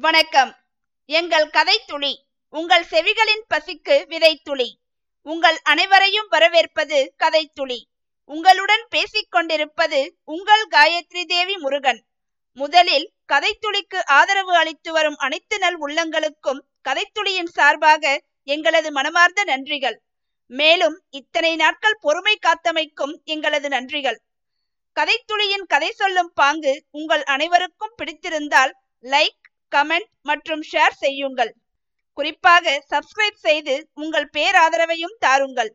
[0.00, 0.56] வணக்கம்.
[1.06, 2.10] எங்கள் கதைத்துளி
[2.50, 4.66] உங்கள் செவிகளின் பசிக்கு விதைத்துளி
[5.22, 7.78] உங்கள் அனைவரையும் வரவேற்பது கதைத்துளி
[8.24, 12.04] உங்களுடன் பேசிக் கொண்டிருப்பது உங்கள் காயத்ரி தேவி முருகன்.
[12.52, 19.98] முதலில் கதைத்துளிக்கு ஆதரவு அளித்து வரும் அனைத்து நல் உள்ளங்களுக்கும் கதைத்துளியின் சார்பாக எங்களது மனமார்ந்த நன்றிகள்.
[20.46, 24.18] மேலும் இத்தனை நாட்கள் பொறுமை காத்தமைக்கும் எங்களது நன்றிகள்.
[24.96, 29.46] கதைத்துளியின் கதை சொல்லும் பாங்கு உங்கள் அனைவருக்கும் பிடித்திருந்தால் லைக்
[29.76, 31.52] கமெண்ட் மற்றும் ஷேர் செய்யுங்கள்.
[32.18, 35.70] குறிப்பாக சப்ஸ்கிரைப் செய்து உங்கள் பேராதரவையும் தாருங்கள்.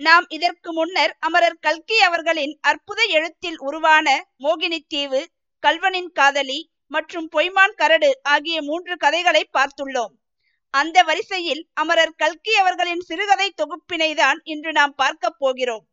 [0.00, 4.08] நாம் இதற்கு முன்னர் அமரர் கல்கி அவர்களின் அற்புத எழுத்தில் உருவான
[4.44, 5.20] மோகினி தீவு
[5.62, 10.14] கல்வனின் காதலி மற்றும் பொய்மான் கரடு ஆகிய மூன்று கதைகளை பார்த்துள்ளோம்.
[10.74, 15.84] அந்த வரிசையில் அமரர் கல்கி அவர்களின் சிறுகதை தொகுப்பினை தான் இன்று நாம் பார்க்க போகிறோம்.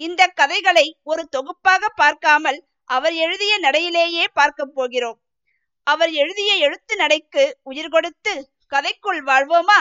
[0.00, 5.18] இந்த கதைகளை ஒரு தொகுப்பாக பார்க்காமல் அவர் எழுதிய நடையிலேயே பார்க்க போகிறோம்.
[5.90, 9.80] அவர் எழுதிய எழுத்து நடைக்கு உயிர் கொடுத்து கதைக்குள் வாழ்வோமா?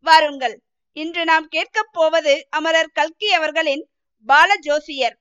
[0.00, 0.62] வாருங்கள்.
[0.92, 3.90] இன்று நாம் கேட்கப் போவது அமரர் கல்கி அவர்களின்
[4.28, 5.16] பாலஜோசியர்.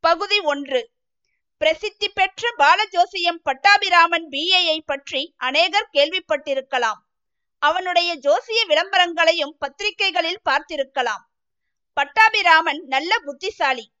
[0.00, 0.90] பகுதி ஒன்று.
[1.56, 7.00] பிரசித்தி பெற்ற பாலஜோசியம் பட்டாபிராமன் பிஏயை பற்றி அநேகர் கேள்விப்பட்டிருக்கலாம்.
[7.58, 11.24] அவனுடைய ஜோசிய விளம்பரங்களையும் பத்திரிகைகளில் பார்த்திருக்கலாம்.
[11.92, 13.92] பட்டாபிராமன் நல்ல புத்திசாலி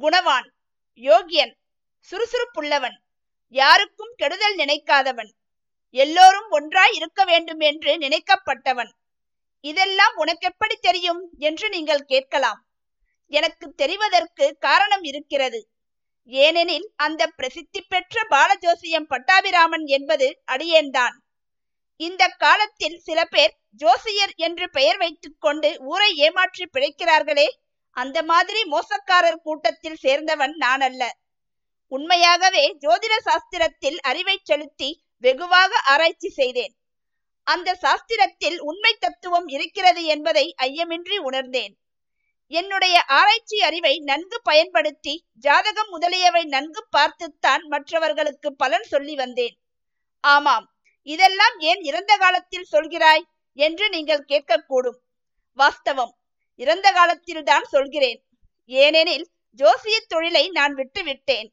[0.00, 0.48] குணவான்
[0.94, 1.54] யோகியன்
[2.10, 3.02] சுறுசுறுப்புள்ளவன்.
[3.48, 5.30] யாருக்கும் கெடுதல் நினைக்காதவன்.
[5.90, 8.90] எல்லோரும் ஒன்றாய் இருக்க வேண்டும் என்று நினைக்கப்பட்டவன்.
[9.60, 12.66] இதெல்லாம் உனக்கு எப்படி தெரியும் என்று நீங்கள் கேட்கலாம்.
[13.26, 15.68] எனக்கு தெரிவதற்கு காரணம் இருக்கிறது.
[16.24, 21.22] ஏனெனில் அந்த பிரசித்தி பெற்ற பாலஜோசியம் பட்டாபிராமன் என்பது அடியேன்தான்.
[21.96, 27.48] இந்த காலத்தில் சில பேர் ஜோசியர் என்று பெயர் வைத்துக்கொண்டு ஊரை ஏமாற்றி பிழைக்கிறார்களே
[27.90, 31.16] அந்த மாதிரி மோசக்காரர் கூட்டத்தில் சேர்ந்தவன் நான் அல்ல
[31.96, 34.90] உண்மையாகவே ஜோதிட சாஸ்திரத்தில் அறிவை செலுத்தி
[35.24, 36.74] வெகுவாக ஆராய்ச்சி செய்தேன்.
[37.46, 41.72] அந்த சாஸ்திரத்தில் உண்மை தத்துவம் இருக்கிறது என்பதை ஐயமின்றி உணர்ந்தேன்.
[42.52, 45.14] என்னுடைய ஆராய்ச்சி அறிவை நன்கு பயன்படுத்தி
[45.46, 49.54] ஜாதகம் முதலியவை நன்கு பார்த்துத்தான் மற்றவர்களுக்கு பலன் சொல்லி வந்தேன்.
[50.24, 50.66] ஆமாம்
[51.08, 53.24] இதெல்லாம் ஏன் இறந்த காலத்தில் சொல்கிறாய்
[53.58, 54.98] என்று நீங்கள் கேட்கக்கூடும்.
[55.58, 56.12] வாஸ்தவம்
[56.60, 58.20] இறந்த காலத்தில் தான் சொல்கிறேன்.
[58.70, 59.26] ஏனெனில்
[59.58, 61.48] ஜோசிய தொழிலை நான் விட்டு விட்டேன்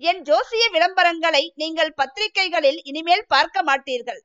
[0.00, 4.20] என் ஜோசிய விளம்பரங்களை நீங்கள் பத்திரிகைகளில் இனிமேல் பார்க்க மாட்டீர்கள்.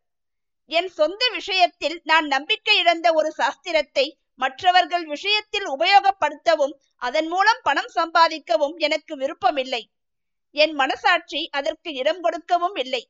[0.69, 4.05] என் சொந்த விஷயத்தில் நான் நம்பிக்கை இழந்த ஒரு சாஸ்திரத்தை
[4.35, 9.83] மற்றவர்கள் விஷயத்தில் உபயோகப்படுத்தவும் அதன் மூலம் பணம் சம்பாதிக்கவும் எனக்கு விருப்பமில்லை.
[10.55, 13.03] என் மனசாட்சி அதற்கு இடம் கொடுக்கவும் இல்லை.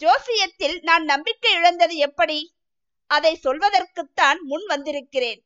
[0.00, 2.38] ஜோசியத்தில் நான் நம்பிக்கை இழந்தது எப்படி?
[3.10, 5.40] அதை சொல்வதற்குத்தான் முன் வந்திருக்கிறேன்.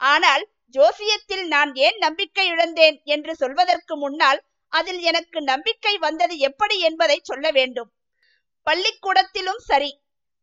[0.00, 0.44] ஆனால்
[0.74, 4.40] ஜோசியத்தில் நான் ஏன் நம்பிக்கை இழந்தேன் என்று சொல்வதற்கு முன்னால்
[4.78, 7.90] அதில் எனக்கு நம்பிக்கை வந்தது எப்படி என்பதை சொல்ல வேண்டும்.
[8.66, 9.92] பள்ளிக்கூடத்திலும் சரி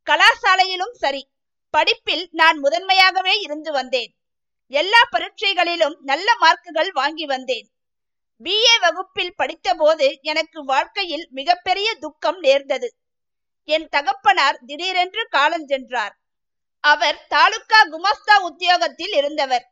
[0.07, 1.23] கலாசாலையிலும் சரி
[1.73, 4.11] படிப்பில் நான் முதன்மையாகவே இருந்து வந்தேன்.
[4.71, 7.67] எல்லா பரீட்சைகளிலும் நல்ல மார்க்குகள் வாங்கி வந்தேன்.
[8.41, 12.87] பிஏ வகுப்பில் படித்தபோது எனக்கு வாழ்க்கையில் மிகப்பெரிய துக்கம் நேர்ந்தது.
[13.69, 16.15] என் தகப்பனார் திடீரென்று காலஞ்சென்றார்
[16.83, 19.65] அவர் தாலுகா குமாஸ்தா உத்தியோகத்தில் இருந்தவர்.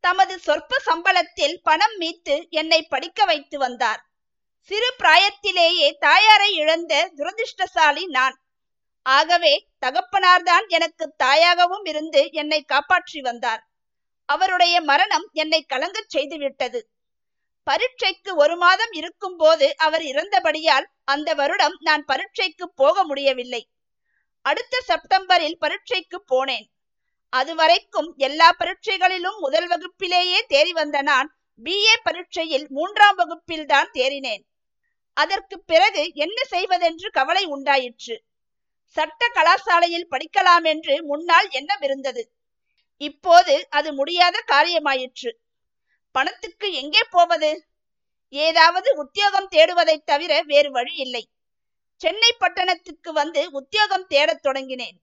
[0.00, 4.02] தமது சொற்ப சம்பளத்தில் பணம் மீத்து என்னை படிக்க வைத்து வந்தார்.
[4.70, 8.36] சிறு பிராயத்திலேயே தாயாரை இழந்த துரதிருஷ்டசாலி நான்.
[9.02, 13.62] ஆகவே தகப்பனார்தான் எனக்கு தாயாகவும் இருந்து என்னை காப்பாற்றி வந்தார்.
[14.24, 16.80] அவருடைய மரணம் என்னை கலங்கச் செய்துவிட்டது.
[17.66, 23.68] பரீட்சைக்கு ஒரு மாதம் இருக்கும் போது அவர் இறந்தபடியால் அந்த வருடம் நான் பரீட்சைக்கு போக முடியவில்லை.
[24.42, 26.66] அடுத்த செப்டம்பரில் பரீட்சைக்கு போனேன்.
[27.32, 31.28] அதுவரைக்கும் எல்லா பரீட்சைகளிலும் முதல் வகுப்பிலேயே தேறி வந்த நான்
[31.64, 34.42] பிஏ பரீட்சையில் மூன்றாம் வகுப்பில் தான் தேறினேன்.
[35.16, 38.16] அதற்கு பிறகு என்ன செய்வதென்று கவலை உண்டாயிற்று.
[38.96, 42.22] சட்ட கலாசாலையில் படிக்கலாம் என்று முன்னால் எண்ணமிருந்தது
[42.96, 45.30] இப்போது அது முடியாத காரியமாயிற்று.
[46.12, 47.66] பணத்துக்கு எங்கே போவது?
[48.28, 51.28] ஏதாவது உத்தியோகம் தேடுவதைத் தவிர வேறு வழி இல்லை.
[52.00, 54.96] சென்னை பட்டணத்துக்கு வந்து உத்தியோகம் தேடத் தொடங்கினேன்.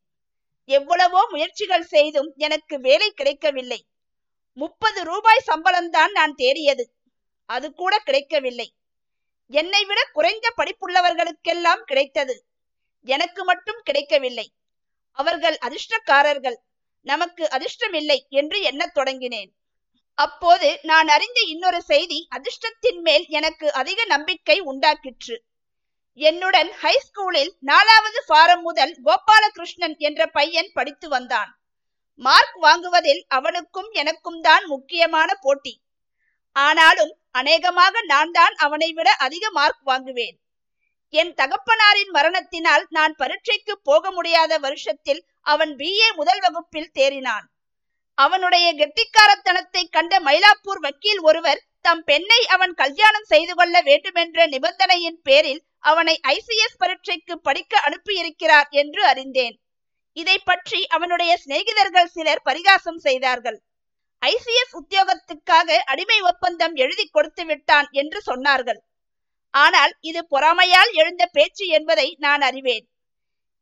[0.65, 3.85] எவ்வளவோ முயற்சிகள் செய்தும் எனக்கு வேலை கிடைக்கவில்லை.
[4.53, 6.85] முப்பது ரூபாய் சம்பளம்தான் நான் தேடியது.
[7.49, 8.73] அது கூட கிடைக்கவில்லை.
[9.51, 12.45] என்னை விட குறைந்த படிப்புள்ளவர்களுக்கெல்லாம் கிடைத்தது.
[13.01, 14.51] எனக்கு மட்டும் கிடைக்கவில்லை.
[15.11, 16.57] அவர்கள் அதிர்ஷ்டக்காரர்கள்.
[17.01, 19.51] நமக்கு அதிர்ஷ்டமில்லை என்று எண்ணத் தொடங்கினேன்.
[20.17, 25.35] அப்போது நான் அறிந்த இன்னொரு செய்தி அதிர்ஷ்டத்தின் மேல் எனக்கு அதிக நம்பிக்கை உண்டாக்கிற்று.
[26.17, 31.49] என்னுடன் ஹைஸ்கூலில் நாலாவது ஃபாரம் முதல் கோபாலகிருஷ்ணன் என்ற பையன் படித்து வந்தான்.
[32.19, 35.73] மார்க் வாங்குவதில் அவனுக்கும் எனக்கும் தான் முக்கியமான போட்டி.
[36.55, 40.37] ஆனாலும் அநேகமாக நான் தான் அவனை விட அதிக மார்க் வாங்குவேன்.
[41.09, 47.45] என் தகப்பனாரின் மரணத்தினால் நான் பரீட்சைக்கு போக முடியாத வருஷத்தில் அவன் பிஏ முதல் வகுப்பில் தேறினான்.
[48.17, 55.61] அவனுடைய கெட்டிக்காரத்தனத்தை கண்ட மயிலாப்பூர் வக்கீல் ஒருவர் தம் பெண்ணை அவன் கல்யாணம் செய்து கொள்ள வேண்டுமென்ற நிபந்தனையின் பேரில்
[55.91, 59.55] அவனை ஐசிஎஸ் பரீட்சைக்கு படிக்க அனுப்பியிருக்கிறார் என்று அறிந்தேன்.
[60.17, 63.57] இதை பற்றி அவனுடைய சிநேகிதர்கள் சிலர் பரிகாசம் செய்தார்கள்.
[64.21, 68.79] ஐசிஎஸ் உத்தியோகத்துக்காக அடிமை ஒப்பந்தம் எழுதி கொடுத்து விட்டான் என்று சொன்னார்கள்.
[69.53, 72.85] ஆனால் இது பொறாமையால் எழுந்த பேச்சு என்பதை நான் அறிவேன்.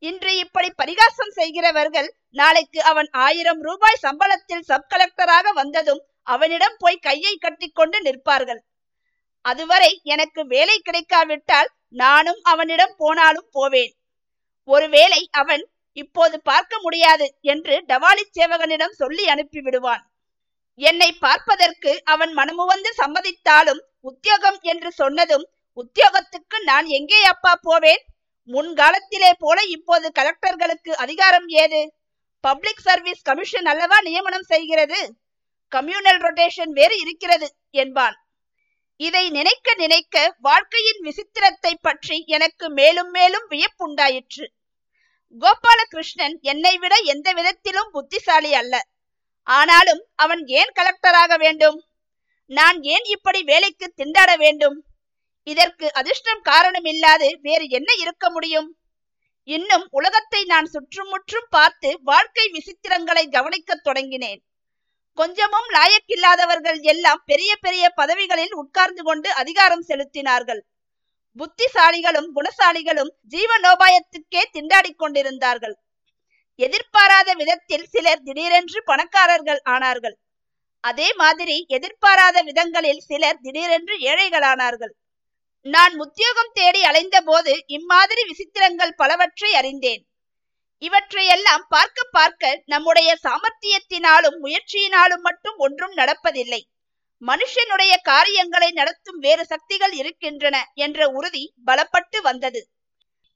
[0.02, 2.08] இன்று இப்படி பரிகாசம் செய்கிறவர்கள்
[2.40, 8.60] நாளைக்கு அவன் ஆயிரம் ரூபாய் சம்பளத்தில் சப் கலெக்டராக வந்ததும் அவனிடம் போய் கையை கட்டிக்கொண்டு நிற்பார்கள்.
[9.44, 11.70] அதுவரை எனக்கு வேலை கிடைக்காவிட்டால்
[12.02, 13.92] நானும் அவனிடம் போனாலும் போவேன்.
[14.68, 15.64] ஒருவேளை அவன்
[15.96, 20.02] இப்போது பார்க்க முடியாது என்று டவாலி சேவகனிடம் சொல்லி அனுப்பிவிடுவான்
[20.80, 25.44] என்னை பார்ப்பதற்கு அவன் மனமுவந்து சம்மதித்தாலும் உத்தியோகம் என்று சொன்னதும்
[25.78, 28.02] உத்தியோகத்துக்கு நான் எங்கே அப்பா போவேன்?
[28.48, 31.80] முன்காலத்திலே போல இப்போது கலெக்டர்களுக்கு அதிகாரம் ஏது?
[32.44, 34.98] பப்ளிக் சர்வீஸ் கமிஷன் அல்லவா நியமனம் செய்கிறது?
[35.74, 38.16] கம்யூனல் ரொட்டேஷன் வேறு இருக்கிறது என்பான்.
[39.00, 44.44] இதை நினைக்க நினைக்க வாழ்க்கையின் விசித்திரத்தை பற்றி எனக்கு மேலும் மேலும் வியப்புண்டாயிற்று.
[45.40, 48.74] கோபாலகிருஷ்ணன் என்னை விட எந்த விதத்திலும் புத்திசாலி அல்ல.
[49.46, 51.78] ஆனாலும் அவன் ஏன் கலெக்டராக வேண்டும்?
[52.50, 54.78] நான் ஏன் இப்படி வேலைக்கு திண்டாட வேண்டும்?
[55.46, 58.68] இதற்கு அதிர்ஷ்டம் காரணம் இல்லாது வேறு என்ன இருக்க முடியும்?
[59.48, 64.42] இன்னும் உலகத்தை நான் சுற்றுமுற்றும் பார்த்து வாழ்க்கை விசித்திரங்களை கவனிக்கத் தொடங்கினேன்.
[65.14, 70.60] கொஞ்சமும் லாயக்கில்லாதவர்கள் எல்லாம் பெரிய பெரிய பதவிகளில் உட்கார்ந்து கொண்டு அதிகாரம் செலுத்தினார்கள்.
[71.38, 75.76] புத்திசாலிகளும் குணசாலிகளும் ஜீவனோபாயத்துக்கே திண்டாடிக் கொண்டிருந்தார்கள்.
[76.54, 80.16] எதிர்பாராத விதத்தில் சிலர் திடீரென்று பணக்காரர்கள் ஆனார்கள்.
[80.80, 84.92] அதே மாதிரி எதிர்பாராத விதங்களில் சிலர் திடீரென்று ஏழைகளானார்கள்.
[85.60, 90.02] நான் உத்தியோகம் தேடி அலைந்த போது இம்மாதிரி விசித்திரங்கள் பலவற்றை அறிந்தேன்.
[90.86, 96.60] இவற்றையெல்லாம் பார்க்க பார்க்க நம்முடைய சாமர்த்தியத்தினாலும் முயற்சியினாலும் மட்டும் ஒன்றும் நடப்பதில்லை.
[97.22, 102.60] மனுஷனுடைய காரியங்களை நடத்தும் வேறு சக்திகள் இருக்கின்றன என்ற உறுதி பலப்பட்டு வந்தது.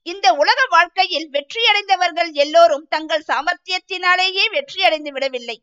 [0.05, 5.57] இந்த உலக வாழ்க்கையில் வெற்றியடைந்தவர்கள் எல்லோரும் தங்கள் சாமர்த்தியத்தினாலேயே வெற்றியடைந்து விடவில்லை.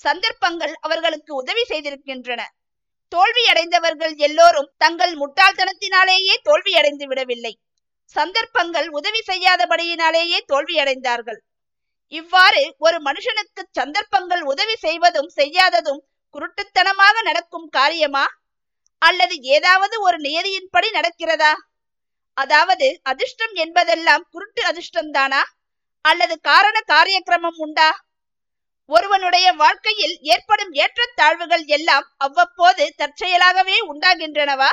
[0.00, 2.40] சந்தர்ப்பங்கள் அவர்களுக்கு உதவி செய்திருக்கின்றன.
[3.12, 7.52] தோல்வி அடைந்தவர்கள் எல்லோரும் தங்கள் முட்டாள்தனத்தினாலேயே தோல்வியடைந்து விடவில்லை.
[8.16, 11.40] சந்தர்ப்பங்கள் உதவி செய்யாதபடியினாலேயே தோல்வியடைந்தார்கள்.
[12.12, 16.02] இவ்வாறு ஒரு மனுஷனுக்கு சந்தர்ப்பங்கள் உதவி செய்வதும் செய்யாததும்
[16.34, 18.26] குருட்டுத்தனமாக நடக்கும் காரியமா?
[19.02, 21.52] அல்லது ஏதாவது ஒரு நியதியின்படி நடக்கிறதா?
[22.36, 25.42] அதாவது அதிர்ஷ்டம் என்பதெல்லாம் குருட்டு அதிர்ஷ்டம்தானா?
[26.04, 27.88] அல்லது காரண காரியக்கிரமம் உண்டா?
[28.90, 34.70] ஒருவனுடைய வாழ்க்கையில் ஏற்படும் ஏற்றத்தாழ்வுகள் எல்லாம் அவ்வப்போது தற்செயலாகவே உண்டாகின்றனவா?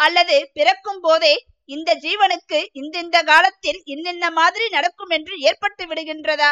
[0.00, 1.34] அல்லது பிறக்கும் போதே
[1.68, 6.50] இந்த ஜீவனுக்கு இந்தெந்த காலத்தில் இன்னென்ன மாதிரி நடக்கும் என்று ஏற்பட்டு விடுகின்றதா?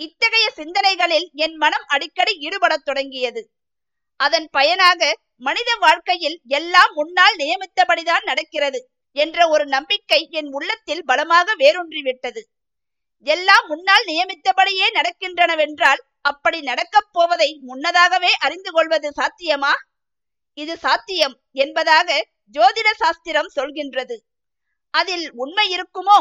[0.00, 3.42] இத்தகைய சிந்தனைகளில் என் மனம் அடிக்கடி ஈடுபடத் தொடங்கியது.
[4.20, 5.00] அதன் பயனாக
[5.36, 8.80] மனித வாழ்க்கையில் எல்லாம் முன்னால் நியமித்தபடிதான் நடக்கிறது
[9.16, 12.42] என்ற ஒரு நம்பிக்கை என் உள்ளத்தில் பலமாக வேரூன்றிவிட்டது.
[13.26, 19.72] எல்லாம் முன்னால் நியமித்தபடியே நடக்கின்றனவென்றால் அப்படி நடக்கப் போவதை முன்னதாகவே அறிந்து கொள்வது சாத்தியமா?
[20.58, 22.08] இது சாத்தியம் என்பதாக
[22.54, 24.16] ஜோதிட சாஸ்திரம் சொல்கின்றது.
[24.90, 26.18] அதில் உண்மை இருக்குமோ?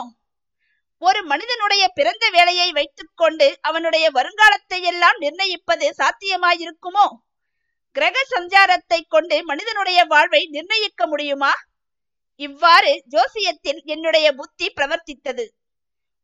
[1.00, 7.06] ஒரு மனிதனுடைய பிறந்த வேலையை வைத்துக்கொண்டு அவனுடைய வருங்காலத்தை எல்லாம் நிர்ணயிப்பது சாத்தியமாயிருக்குமோ?
[7.92, 11.54] கிரக சஞ்சாரத்தை கொண்டு மனிதனுடைய வாழ்வை நிர்ணயிக்க முடியுமா?
[12.36, 15.48] இவ்வாறு ஜோசியத்தில் என்னுடைய புத்தி பிரவர்த்தித்தது.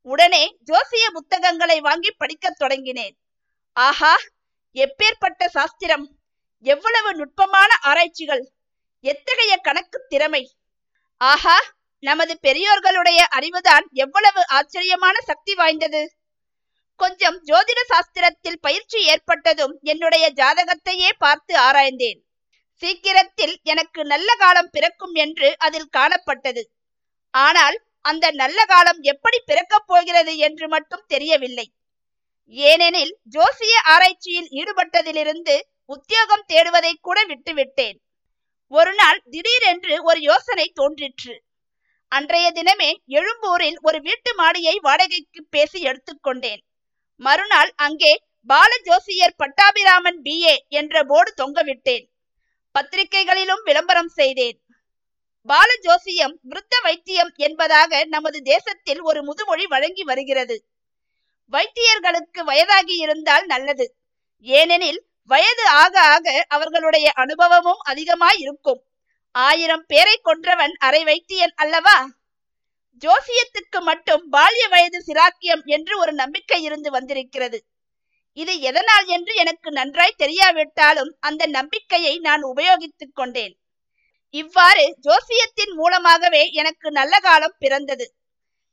[0.02, 3.16] உடனே ஜோசிய புத்தகங்களை வாங்கி படிக்கத் தொடங்கினேன்.
[3.74, 4.18] ஆஹா!
[4.76, 6.18] எப்பேற்பட்ட சாஸ்திரம்!
[6.60, 8.52] எவ்வளவு நுட்பமான ஆராய்ச்சிகள்!
[9.04, 10.44] எத்தகைய கணக்கு திறமை?
[11.18, 11.60] ஆஹா
[12.00, 16.02] நமது பெரியோர்களுடைய அறிவுதான் எவ்வளவு ஆச்சரியமான சக்தி வாய்ந்தது.
[16.96, 22.20] கொஞ்சம் ஜோதிட சாஸ்திரத்தில் பயிற்சி ஏற்பட்டதும் என்னுடைய ஜாதகத்தையே பார்த்து ஆராய்ந்தேன்.
[22.82, 26.64] சீக்கிரத்தில் எனக்கு நல்ல காலம் பிறக்கும் என்று அதில் காணப்பட்டது.
[27.30, 31.68] ஆனால் அந்த நல்ல காலம் எப்படி பிறக்கப் போகிறது என்று மட்டும் தெரியவில்லை.
[32.48, 37.98] ஏனெனில் ஜோசிய ஆராய்ச்சியில் ஈடுபட்டதிலிருந்து உத்தியோகம் தேடுவதை கூட விட்டுவிட்டேன்.
[38.72, 41.34] ஒரு நாள் திடீரென்று ஒரு யோசனை தோன்றிற்று.
[42.12, 46.62] அன்றைய தினமே எழும்பூரில் ஒரு வீட்டு மாடியை வாடகைக்கு பேசி எடுத்துக்கொண்டேன்
[47.22, 48.14] மறுநாள் அங்கே
[48.48, 52.06] பால ஜோசியர் பட்டாபிராமன் பிஏ என்ற போர்டு தொங்கவிட்டேன்.
[52.76, 54.58] பத்திரிகைகளிலும் விளம்பரம் செய்தேன்.
[55.50, 60.58] பால ஜோசியம் விருத்த வைத்தியம் என்பதாக நமது தேசத்தில் ஒரு முதுமொழி வழங்கி வருகிறது.
[61.54, 63.88] வைத்தியர்களுக்கு வயதாகி இருந்தால் நல்லது.
[64.48, 68.82] ஏனெனில் வயது ஆக ஆக அவர்களுடைய அனுபவமும் அதிகமாய் இருக்கும்.
[69.36, 71.98] ஆயிரம் பேரை கொன்றவன் அரை வைத்தியன் அல்லவா?
[73.02, 77.60] ஜோசியத்துக்கு மட்டும் பால்ய வயது சிராக்கியம் என்று ஒரு நம்பிக்கை இருந்து வந்திருக்கிறது.
[78.38, 83.56] இது எதனால் என்று எனக்கு நன்றாய் தெரியாவிட்டாலும் அந்த நம்பிக்கையை நான் உபயோகித்துக் கொண்டேன்.
[84.34, 88.06] இவ்வாறு ஜோசியத்தின் மூலமாகவே எனக்கு நல்ல காலம் பிறந்தது.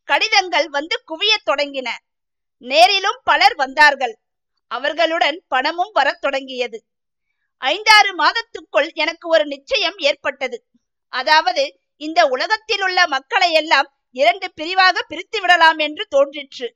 [0.09, 1.89] கடிதங்கள் வந்து குவியத் தொடங்கின.
[2.63, 4.15] நேரிலும் பலர் வந்தார்கள்.
[4.71, 6.79] அவர்களுடன் பணமும் வரத் தொடங்கியது.
[7.57, 10.65] ஐந்தாறு மாதத்துக்குள் எனக்கு ஒரு நிச்சயம் ஏற்பட்டது.
[11.13, 16.69] அதாவது இந்த உலகத்தில் உள்ள மக்களை எல்லாம் இரண்டு பிரிவாக பிரித்து விடலாம் என்று தோன்றிற்று.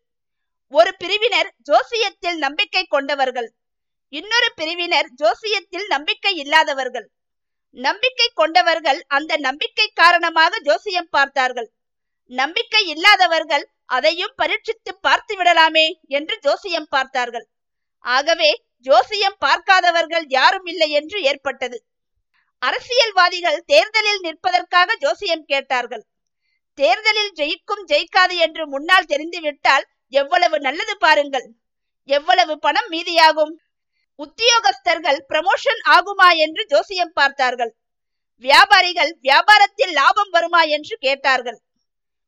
[0.68, 3.48] ஒரு பிரிவினர் ஜோசியத்தில் நம்பிக்கை கொண்டவர்கள்.
[4.08, 7.06] இன்னொரு பிரிவினர் ஜோசியத்தில் நம்பிக்கை இல்லாதவர்கள்.
[7.70, 11.68] நம்பிக்கை கொண்டவர்கள் அந்த நம்பிக்கை காரணமாக ஜோசியம் பார்த்தார்கள்.
[12.26, 17.46] நம்பிக்கை இல்லாதவர்கள் அதையும் பரீட்சித்து பார்த்து விடலாமே என்று ஜோசியம் பார்த்தார்கள்.
[18.04, 21.84] ஆகவே ஜோசியம் பார்க்காதவர்கள் யாரும் இல்லை என்று ஏற்பட்டது.
[22.58, 26.04] அரசியல்வாதிகள் தேர்தலில் நிற்பதற்காக ஜோசியம் கேட்டார்கள்.
[26.74, 31.46] தேர்தலில் ஜெயிக்கும் ஜெயிக்காது என்று முன்னால் தெரிந்துவிட்டால் எவ்வளவு நல்லது பாருங்கள்.
[32.08, 33.52] எவ்வளவு பணம் மீதியாகும்?
[34.16, 37.72] உத்தியோகஸ்தர்கள் ப்ரமோஷன் ஆகுமா என்று ஜோசியம் பார்த்தார்கள்.
[38.44, 41.58] வியாபாரிகள் வியாபாரத்தில் லாபம் வருமா என்று கேட்டார்கள்.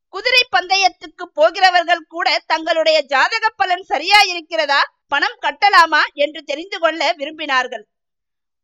[0.09, 7.85] குதிரை பந்தயத்துக்கு போகிறவர்கள் கூட தங்களுடைய ஜாதக பலன் சரியா இருக்கிறதா பணம் கட்டலாமா என்று தெரிந்து கொள்ள விரும்பினார்கள்.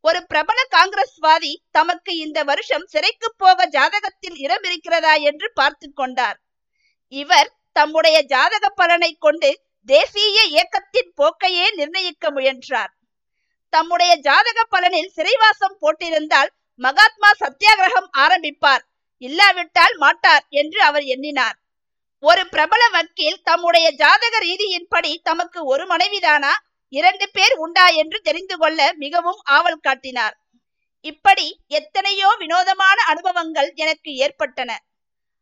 [0.00, 6.38] ஒரு பிரபல காங்கிரஸ்வாதி தமக்கு இந்த வருஷம் சிறைக்கு போக ஜாதகத்தில் இடம் இருக்கிறதா என்று பார்த்து கொண்டார்.
[7.08, 9.50] இவர் தம்முடைய ஜாதக பலனை கொண்டு
[9.88, 12.92] தேசிய இயக்கத்தின் போக்கையே நிர்ணயிக்க முயன்றார்.
[13.68, 18.84] தம்முடைய ஜாதக பலனில் சிறைவாசம் போட்டிருந்தால் மகாத்மா சத்தியாகிரகம் ஆரம்பிப்பார்
[19.22, 21.56] இல்லாவிட்டால் மாட்டார் என்று அவர் எண்ணினார்.
[22.22, 26.52] ஒரு பிரபல வக்கீல் தம்முடைய ஜாதக ரீதியின்படி தமக்கு ஒரு மனைவிதானா?
[26.88, 30.36] இரண்டு பேர் உண்டா என்று தெரிந்து கொள்ள மிகவும் ஆவல் காட்டினார்.
[31.00, 34.70] இப்படி எத்தனையோ வினோதமான அனுபவங்கள் எனக்கு ஏற்பட்டன.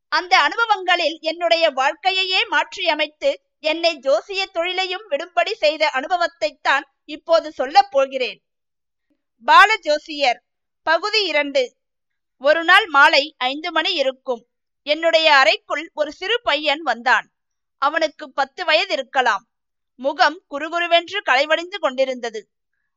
[0.09, 8.39] அந்த அனுபவங்களில் என்னுடைய வாழ்க்கையையே மாற்றியமைத்து என்னை ஜோசிய தொழிலையும் விடும்படி செய்த அனுபவத்தை தான் இப்போது சொல்லப் போகிறேன்.
[9.45, 10.41] பால ஜோசியர்
[10.87, 11.63] பகுதி இரண்டு.
[12.43, 14.43] ஒரு நாள் மாலை ஐந்து மணி இருக்கும்.
[14.83, 17.31] என்னுடைய அறைக்குள் ஒரு சிறு பையன் வந்தான்.
[17.79, 19.49] அவனுக்கு பத்து வயது இருக்கலாம்.
[19.95, 22.49] முகம் குறுகுருவென்று களைவடைந்து கொண்டிருந்தது.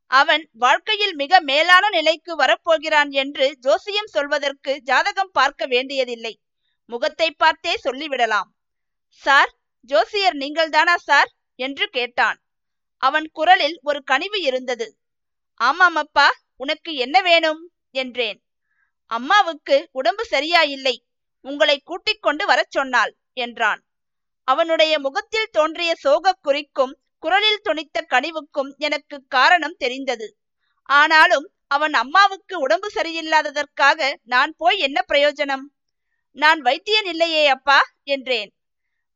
[0.06, 6.40] அவன் வாழ்க்கையில் மிக மேலான நிலைக்கு வரப்போகிறான் என்று ஜோசியம் சொல்வதற்கு ஜாதகம் பார்க்க வேண்டியதில்லை.
[6.86, 8.48] முகத்தை பார்த்தே சொல்லிவிடலாம்.
[9.08, 11.30] சார் ஜோசியர் நீங்கள்தானா சார்?
[11.56, 12.42] என்று கேட்டான்.
[12.96, 14.98] அவன் குரலில் ஒரு கனிவு இருந்தது.
[15.54, 17.70] ஆமாம் அப்பா உனக்கு என்ன வேணும்?
[17.90, 18.42] என்றேன்.
[19.06, 21.04] அம்மாவுக்கு உடம்பு சரியாயில்லை.
[21.44, 23.80] உங்களை கூட்டிக் கொண்டு வரச் சொன்னாள் என்றான்.
[24.48, 30.26] அவனுடைய முகத்தில் தோன்றிய சோகக் குறிக்கும் குரலில் துணித்த கனிவுக்கும் எனக்கு காரணம் தெரிந்தது.
[30.82, 35.64] ஆனாலும் அவன் அம்மாவுக்கு உடம்பு சரியில்லாததற்காக நான் போய் என்ன பிரயோஜனம்?
[36.36, 38.50] நான் வைத்தியன் இல்லையே அப்பா என்றேன்.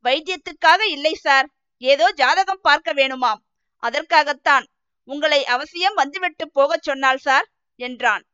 [0.04, 1.48] வைத்தியத்துக்காக இல்லை சார்
[1.82, 3.42] ஏதோ ஜாதகம் பார்க்க வேணுமாம்.
[3.82, 4.66] அதற்காகத்தான்
[5.08, 7.46] உங்களை அவசியம் வந்துவிட்டு போகச் சொன்னாள் சார்
[7.78, 8.24] என்றான்.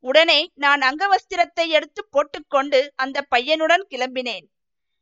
[0.00, 4.46] உடனே நான் அங்கவஸ்திரத்தை எடுத்து போட்டுக்கொண்டு அந்த பையனுடன் கிளம்பினேன்.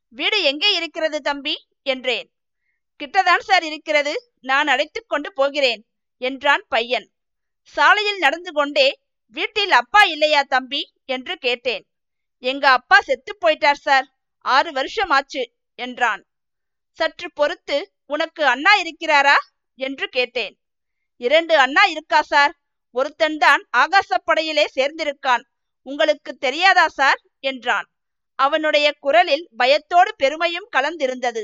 [0.09, 1.55] வீடு எங்கே இருக்கிறது தம்பி?
[1.83, 2.29] என்றேன்.
[3.01, 4.15] கிட்டதான் சார் இருக்கிறது.
[4.41, 5.83] நான் அழைத்து கொண்டு போகிறேன்
[6.19, 7.07] என்றான் பையன்.
[7.75, 8.99] சாலையில் நடந்து கொண்டே
[9.29, 10.93] வீட்டில் அப்பா இல்லையா தம்பி?
[11.05, 11.85] என்று கேட்டேன்.
[12.39, 14.07] எங்க அப்பா செத்து போயிட்டார் சார்.
[14.45, 15.43] ஆறு வருஷம் ஆச்சு
[15.75, 16.23] என்றான்.
[16.99, 19.37] சற்று பொறுத்து உனக்கு அண்ணா இருக்கிறாரா?
[19.79, 20.55] என்று கேட்டேன்.
[21.17, 22.53] இரண்டு அண்ணா இருக்கா சார்?
[22.97, 25.45] ஒருத்தன் தான் ஆகாசப்படையிலே சேர்ந்திருக்கான்.
[25.87, 27.21] உங்களுக்கு தெரியாதா சார்?
[27.41, 27.89] என்றான்.
[28.39, 31.43] அவனுடைய குரலில் பயத்தோடு பெருமையும் கலந்திருந்தது.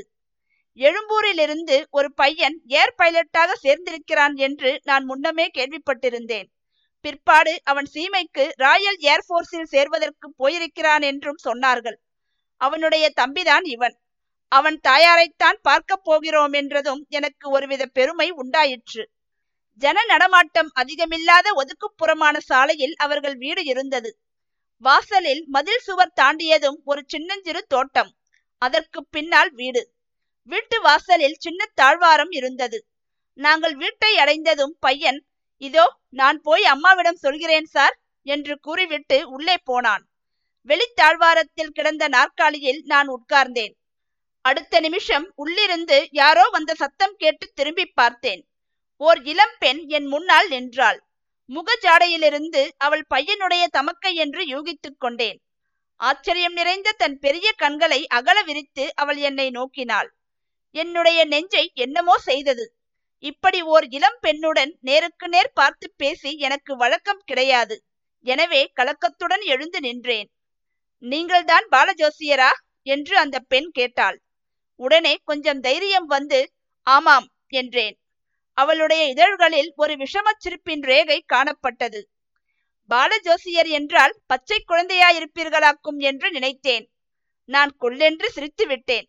[0.79, 6.47] எழும்பூரிலிருந்து ஒரு பையன் ஏர் பைலட்டாக சேர்ந்திருக்கிறான் என்று நான் முன்னமே கேள்விப்பட்டிருந்தேன்.
[7.01, 11.97] பிற்பாடு அவன் சீமைக்கு ராயல் ஏர்போர்ஸில் சேர்வதற்கு போயிருக்கிறான் என்றும் சொன்னார்கள்.
[12.61, 13.95] அவனுடைய தம்பிதான் இவன்.
[14.51, 19.03] அவன் தாயாரைத்தான் பார்க்கப் போகிறோம் என்றதும் எனக்கு ஒருவித பெருமை உண்டாயிற்று.
[19.81, 24.09] ஜன நடமாட்டம் அதிகமில்லாத ஒதுக்குப்புறமான சாலையில் அவர்கள் வீடு இருந்தது.
[24.83, 28.11] வாசலில் மதில் சுவர் தாண்டியதும் ஒரு சின்னஞ்சிறு தோட்டம்
[28.61, 29.81] அதற்கு பின்னால் வீடு.
[30.49, 32.79] வீட்டு வாசலில் சின்ன தாழ்வாரம் இருந்தது.
[33.39, 35.19] நாங்கள் வீட்டை அடைந்ததும் பையன்
[35.61, 40.03] இதோ நான் போய் அம்மாவிடம் சொல்கிறேன் சார் என்று கூறிவிட்டு உள்ளே போனான்.
[40.69, 43.73] வெளித்தாழ்வாரத்தில் கிடந்த நாற்காலியில் நான் உட்கார்ந்தேன்.
[44.45, 48.41] அடுத்த நிமிஷம் உள்ளிருந்து யாரோ வந்த சத்தம் கேட்டு திரும்பி பார்த்தேன்.
[49.05, 50.99] ஓர் இளம்பெண் என் முன்னால் நின்றாள்.
[51.49, 55.39] முகஜாடையிலிருந்து அவள் பையனுடைய தமக்கை என்று யூகித்துக் கொண்டேன்.
[55.99, 60.09] ஆச்சரியம் நிறைந்த தன் பெரிய கண்களை அகல விரித்து அவள் என்னை நோக்கினாள்.
[60.75, 62.65] என்னுடைய நெஞ்சை என்னமோ செய்தது.
[63.23, 67.75] இப்படி ஓர் இளம் பெண்ணுடன் நேருக்கு நேர் பார்த்து பேசி எனக்கு வழக்கம் கிடையாது.
[68.25, 70.29] எனவே கலக்கத்துடன் எழுந்து நின்றேன்.
[71.03, 72.51] நீங்கள்தான் பாலஜோசியரா?
[72.87, 74.17] என்று அந்த பெண் கேட்டாள்.
[74.79, 76.39] உடனே கொஞ்சம் தைரியம் வந்து
[76.87, 77.95] ஆமாம் என்றேன்.
[78.53, 82.01] அவளுடைய இதழ்களில் ஒரு விஷமச் சிரிப்பின் ரேகை காணப்பட்டது.
[82.89, 86.89] பாலஜோசியர் என்றால் பச்சை குழந்தையாயிருப்பீர்களாக்கும் என்று நினைத்தேன்.
[87.45, 89.07] நான் கொள்ளென்று சிரித்து விட்டேன்.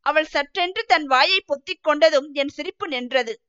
[0.00, 3.40] அவள் சற்றென்று தன் வாயை பொத்திக் கொண்டதும் என் சிரிப்பு நின்றது.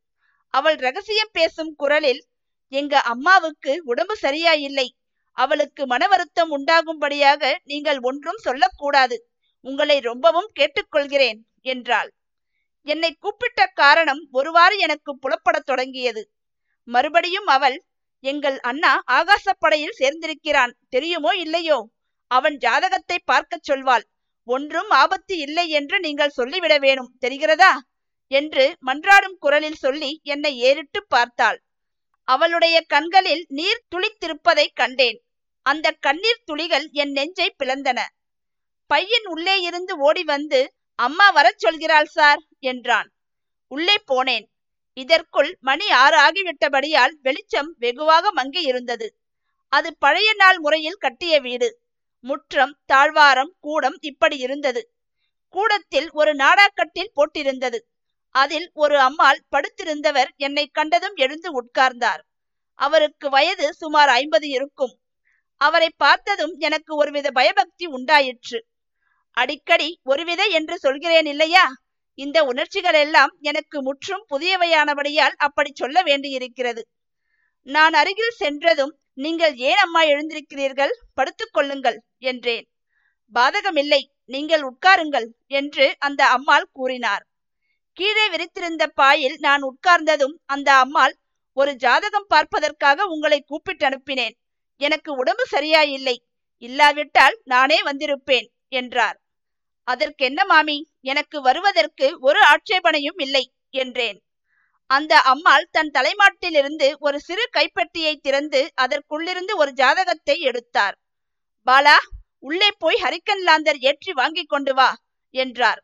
[0.50, 2.28] அவள் ரகசியம் பேசும் குரலில்
[2.68, 4.98] எங்க அம்மாவுக்கு உடம்பு சரியாயில்லை.
[5.32, 9.30] அவளுக்கு மன வருத்தம் உண்டாகும்படியாக நீங்கள் ஒன்றும் சொல்லக்கூடாது.
[9.62, 12.17] உங்களை ரொம்பவும் கேட்டுக்கொள்கிறேன் என்றாள்.
[12.88, 16.22] என்னை கூப்பிட்ட காரணம் ஒருவாறு எனக்கு புலப்படத் தொடங்கியது.
[16.88, 17.78] மறுபடியும் அவள்
[18.24, 21.80] எங்கள் அண்ணா ஆகாசப்படையில் சேர்ந்திருக்கிறான் தெரியுமோ இல்லையோ?
[22.32, 24.06] அவன் ஜாதகத்தை பார்க்கச் சொல்வாள்.
[24.48, 27.74] ஒன்றும் ஆபத்து இல்லை என்று நீங்கள் சொல்லிவிட வேணும் தெரிகிறதா?
[28.32, 31.60] என்று மன்றாடும் குரலில் சொல்லி என்னை ஏறிட்டு பார்த்தாள்.
[32.28, 35.20] அவளுடைய கண்களில் நீர் துளித்திருப்பதை கண்டேன்.
[35.66, 38.00] அந்த கண்ணீர் துளிகள் என் நெஞ்சை பிளந்தன.
[38.90, 40.60] பையன் உள்ளே இருந்து ஓடி வந்து
[41.00, 43.10] அம்மா வரச் சொல்கிறாள் சார் என்றான்.
[43.68, 44.46] உள்ளே போனேன்.
[44.94, 49.08] இதற்குள் மணி ஆறு ஆகிவிட்டபடியால் வெளிச்சம் வெகுவாக மங்கி இருந்தது.
[49.74, 51.70] அது பழைய நாள் முறையில் கட்டிய வீடு.
[52.20, 54.82] முற்றம் தாழ்வாரம் கூடம் இப்படி இருந்தது.
[55.50, 57.80] கூடத்தில் ஒரு நாடாக்கட்டில் போட்டிருந்தது.
[58.36, 62.24] அதில் ஒரு அம்மாள் படுத்திருந்தவர் என்னை கண்டதும் எழுந்து உட்கார்ந்தார்.
[62.80, 65.00] அவருக்கு வயது சுமார் ஐம்பது இருக்கும்.
[65.62, 68.60] அவரை பார்த்ததும் எனக்கு ஒருவித பயபக்தி உண்டாயிற்று.
[69.38, 71.66] அடிக்கடி ஒருவித என்று சொல்கிறேன் இல்லையா?
[72.20, 76.82] இந்த உணர்ச்சிகள் எல்லாம் எனக்கு முற்றும் புதியவையானபடியால் அப்படி சொல்ல வேண்டியிருக்கிறது.
[77.68, 80.94] நான் அருகில் சென்றதும் நீங்கள் ஏன் அம்மா எழுந்திருக்கிறீர்கள்?
[81.14, 82.66] படுத்துக் கொள்ளுங்கள் என்றேன்.
[83.34, 87.24] பாதகமில்லை நீங்கள் உட்காருங்கள் என்று அந்த அம்மாள் கூறினார்.
[87.98, 91.16] கீழே விரித்திருந்த பாயில் நான் உட்கார்ந்ததும் அந்த அம்மாள்
[91.58, 94.36] ஒரு ஜாதகம் பார்ப்பதற்காக உங்களை கூப்பிட்டு அனுப்பினேன்.
[94.82, 96.18] எனக்கு உடம்பு சரியாயில்லை.
[96.64, 99.18] இல்லாவிட்டால் நானே வந்திருப்பேன் என்றார்.
[99.88, 100.78] அதற்கென்ன மாமி?
[101.02, 104.20] எனக்கு வருவதற்கு ஒரு ஆட்சேபனையும் இல்லை என்றேன்.
[104.90, 110.96] அந்த அம்மாள் தன் தலைமாட்டிலிருந்து ஒரு சிறு கைப்பெட்டியை திறந்து அதற்குள்ளிருந்து ஒரு ஜாதகத்தை எடுத்தார்.
[111.68, 111.98] பாலா
[112.40, 114.90] உள்ளே போய் ஹரிக்கன் லாந்தர் ஏற்றி வாங்கி கொண்டு வா
[115.34, 115.80] என்றார்.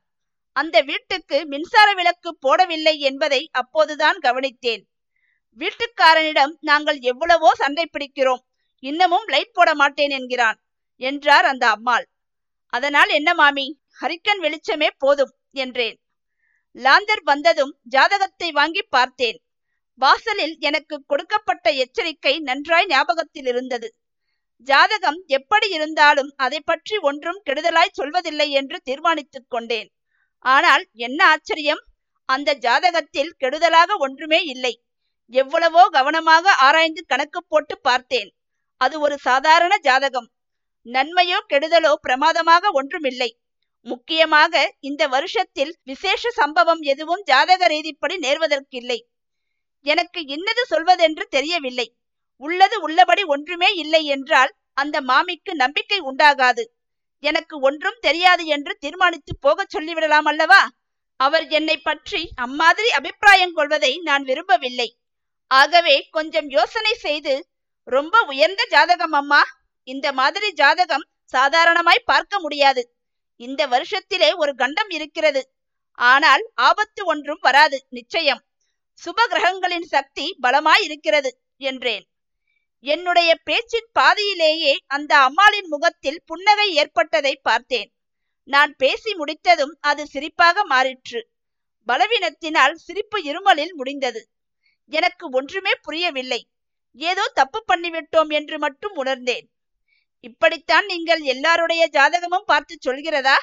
[0.56, 4.84] அந்த வீட்டுக்கு மின்சார விளக்கு போடவில்லை என்பதை அப்போதுதான் கவனித்தேன்.
[5.60, 8.44] வீட்டுக்காரனிடம் நாங்கள் எவ்வளவோ சண்டை பிடிக்கிறோம்
[8.84, 10.58] இன்னமும் லைட் போட மாட்டேன் என்கிறான்
[11.02, 12.06] என்றார் அந்த அம்மாள்.
[12.74, 13.66] அதனால் என்ன மாமி?
[14.04, 15.98] ஹரிக்கன் வெளிச்சமே போதும் என்றேன்.
[16.76, 19.38] லாந்தர் வந்ததும் ஜாதகத்தை வாங்கி பார்த்தேன்.
[20.00, 23.88] வாசலில் எனக்கு கொடுக்கப்பட்ட எச்சரிக்கை நன்றாய் ஞாபகத்தில் இருந்தது.
[24.68, 29.90] ஜாதகம் எப்படி இருந்தாலும் அதை பற்றி ஒன்றும் கெடுதலாய் சொல்வதில்லை என்று தீர்மானித்துக் கொண்டேன்.
[30.46, 31.82] ஆனால் என்ன ஆச்சரியம்?
[32.30, 34.74] அந்த ஜாதகத்தில் கெடுதலாக ஒன்றுமே இல்லை.
[35.34, 38.30] எவ்வளவோ கவனமாக ஆராய்ந்து கணக்கு போட்டு பார்த்தேன்.
[38.82, 40.30] அது ஒரு சாதாரண ஜாதகம்.
[40.86, 43.30] நன்மையோ கெடுதலோ பிரமாதமாக ஒன்றுமில்லை.
[43.86, 49.00] முக்கியமாக இந்த வருஷத்தில் விசேஷ சம்பவம் எதுவும் ஜாதக ரீதிப்படி நேர்வதற்கில்லை.
[49.86, 51.88] எனக்கு இன்னது சொல்வதென்று தெரியவில்லை.
[52.42, 56.64] உள்ளது உள்ளபடி ஒன்றுமே இல்லை என்றால் அந்த மாமிக்கு நம்பிக்கை உண்டாகாது.
[57.24, 60.62] எனக்கு ஒன்றும் தெரியாது என்று தீர்மானித்து போகச் சொல்லிவிடலாம் அல்லவா?
[61.20, 64.90] அவர் என்னை பற்றி அம்மாதிரி அபிப்பிராயம் கொள்வதை நான் விரும்பவில்லை.
[65.52, 67.34] ஆகவே கொஞ்சம் யோசனை செய்து
[67.88, 69.42] ரொம்ப உயர்ந்த ஜாதகம் அம்மா.
[69.88, 72.84] இந்த மாதிரி ஜாதகம் சாதாரணமாய் பார்க்க முடியாது.
[73.36, 75.42] இந்த வருஷத்திலே ஒரு கண்டம் இருக்கிறது.
[75.98, 78.42] ஆனால் ஆபத்து ஒன்றும் வராது நிச்சயம்.
[79.02, 82.06] சுப கிரகங்களின் சக்தி பலமாய் இருக்கிறது என்றேன்.
[82.86, 87.90] என்னுடைய பேச்சின் பாதியிலேயே அந்த அம்மாளின் முகத்தில் புன்னகை ஏற்பட்டதை பார்த்தேன்.
[88.44, 91.22] நான் பேசி முடித்ததும் அது சிரிப்பாக மாறிற்று.
[91.88, 94.22] பலவீனத்தினால் சிரிப்பு இருமலில் முடிந்தது.
[94.92, 96.42] எனக்கு ஒன்றுமே புரியவில்லை.
[96.92, 99.48] ஏதோ தப்பு பண்ணிவிட்டோம் என்று மட்டும் உணர்ந்தேன்.
[100.24, 103.38] இப்படித்தான் நீங்கள் எல்லாருடைய ஜாதகமும் பார்த்து சொல்கிறதா?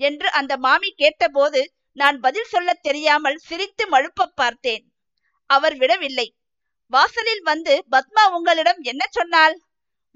[0.00, 1.60] என்று அந்த மாமி கேட்டபோது
[1.92, 4.84] நான் பதில் சொல்ல தெரியாமல் சிரித்து மழுப்ப பார்த்தேன்.
[5.50, 6.28] அவர் விடவில்லை.
[6.92, 9.54] வாசலில் வந்து பத்மா உங்களிடம் என்ன சொன்னாள்?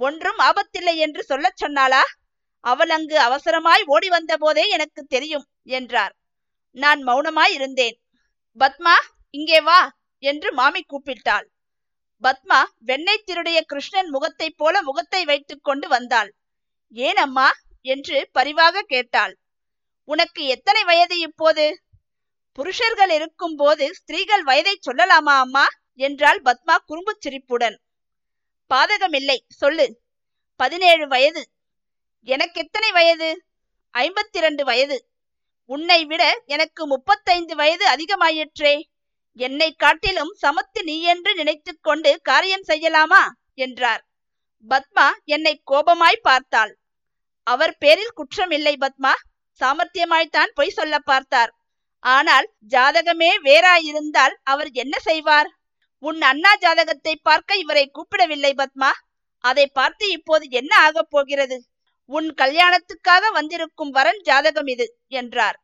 [0.01, 2.03] ஒன்றும் ஆபத்தில்லை என்று சொல்லச் சொன்னாளா?
[2.65, 6.15] அவள் அங்கு அவசரமாய் ஓடி வந்த போதே எனக்கு தெரியும் என்றார்.
[6.77, 7.97] நான் மௌனமாய் இருந்தேன்.
[8.61, 8.95] பத்மா
[9.31, 9.81] இங்கே வா
[10.23, 11.47] என்று மாமி கூப்பிட்டாள்.
[12.23, 16.35] பத்மா வெண்ணெய் திருடைய கிருஷ்ணன் முகத்தைப் போல முகத்தை வைத்துக் கொண்டு வந்தாள்.
[16.91, 17.53] ஏன் அம்மா
[17.83, 19.39] என்று பரிவாக கேட்டாள்.
[20.05, 21.83] உனக்கு எத்தனை வயது இப்போது?
[22.53, 25.67] புருஷர்கள் இருக்கும் போது ஸ்திரீகள் வயதை சொல்லலாமா அம்மா?
[25.95, 27.81] என்றாள் பத்மா குறும்புச் சிரிப்புடன்.
[28.75, 30.01] பாதகமில்லை சொல்லு.
[30.57, 31.51] பதினேழு வயது.
[32.23, 33.45] எனக்கு எத்தனை வயது?
[33.99, 35.09] ஐம்பத்தி இரண்டு வயது.
[35.65, 38.83] உன்னை விட எனக்கு முப்பத்தைந்து வயது அதிகமாயிற்றே.
[39.33, 43.29] என்னை காட்டிலும் சமத்து நீ என்று நினைத்து கொண்டு காரியம் செய்யலாமா?
[43.55, 44.07] என்றார்.
[44.69, 46.79] பத்மா என்னை கோபமாய் பார்த்தாள்.
[47.43, 49.13] அவர் பேரில் குற்றம் இல்லை பத்மா.
[49.61, 51.55] சாமர்த்தியமாய்த்தான் பொய் சொல்ல பார்த்தார்.
[51.99, 55.49] ஆனால் ஜாதகமே வேறாயிருந்தால் அவர் என்ன செய்வார்?
[55.99, 58.91] உன் அண்ணா ஜாதகத்தை பார்க்க இவரை கூப்பிடவில்லை பத்மா.
[59.39, 61.65] அதை பார்த்து இப்போது என்ன ஆகப் போகிறது?
[62.05, 65.59] உன் கல்யாணத்துக்காக வந்திருக்கும் வரன் ஜாதகம் இது என்றார்.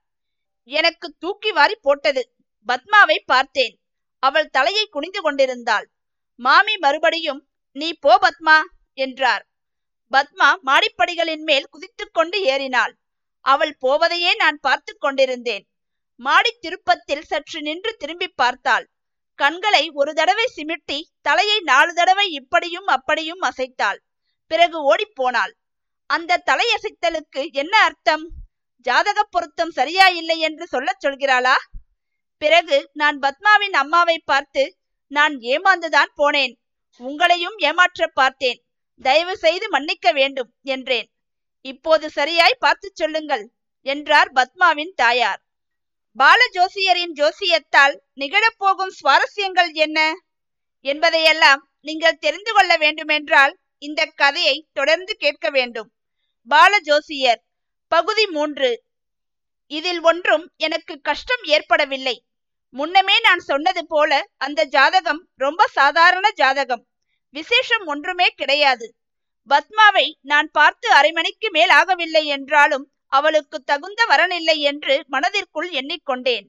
[0.65, 2.36] எனக்கு தூக்கி வாரி போட்டது.
[2.67, 3.75] பத்மாவை பார்த்தேன்.
[4.23, 5.87] அவள் தலையை குனிந்து கொண்டிருந்தாள்.
[6.41, 7.43] மாமி மறுபடியும்
[7.77, 8.57] நீ போ பத்மா
[8.99, 9.45] என்றார்.
[10.13, 12.93] பத்மா மாடிப்படிகளின் மேல் குதித்துக் கொண்டு ஏறினாள்.
[13.45, 15.65] அவள் போவதையே நான் பார்த்து கொண்டிருந்தேன்.
[16.21, 18.87] மாடி திருப்பத்தில் சற்று நின்று திரும்பி பார்த்தாள்.
[19.39, 23.99] கண்களை ஒரு தடவை சிமிட்டி தலையை நாலு தடவை இப்படியும் அப்படியும் அசைத்தாள்.
[24.51, 25.53] பிறகு ஓடிப்போனாள்
[26.11, 28.25] அந்த தலையசைத்தலுக்கு என்ன அர்த்தம்?
[28.87, 31.57] ஜாதக பொருத்தம் சரியா இல்லை என்று சொல்லச் சொல்கிறாளா?
[32.39, 36.55] பிறகு நான் பத்மாவின் அம்மாவை பார்த்து நான் ஏமாந்துதான் போனேன்.
[37.01, 38.65] உங்களையும் ஏமாற்ற பார்த்தேன்.
[39.03, 41.11] தயவு செய்து மன்னிக்க வேண்டும் என்றேன்.
[41.61, 45.41] இப்போது சரியாய் பார்த்து சொல்லுங்கள் என்றார் பத்மாவின் தாயார்.
[46.13, 50.15] பால ஜோசியரின் ஜோசியத்தால் நிகழப்போகும் சுவாரஸ்யங்கள் என்ன?
[50.81, 55.93] என்பதையெல்லாம் நீங்கள் தெரிந்து கொள்ள வேண்டுமென்றால் இந்த கதையை தொடர்ந்து கேட்க வேண்டும்.
[56.43, 57.43] பால ஜோசியர்
[57.89, 58.85] பகுதி மூன்று.
[59.67, 62.26] இதில் ஒன்றும் எனக்கு கஷ்டம் ஏற்படவில்லை.
[62.75, 66.83] முன்னமே நான் சொன்னது போல அந்த ஜாதகம் ரொம்ப சாதாரண ஜாதகம்.
[67.35, 68.87] விசேஷம் ஒன்றுமே கிடையாது.
[69.51, 76.47] பத்மாவை நான் பார்த்து அரை மணிக்கு மேல் ஆகவில்லை என்றாலும் அவளுக்கு தகுந்த வரனில்லை என்று மனதிற்குள் எண்ணிக்கொண்டேன்.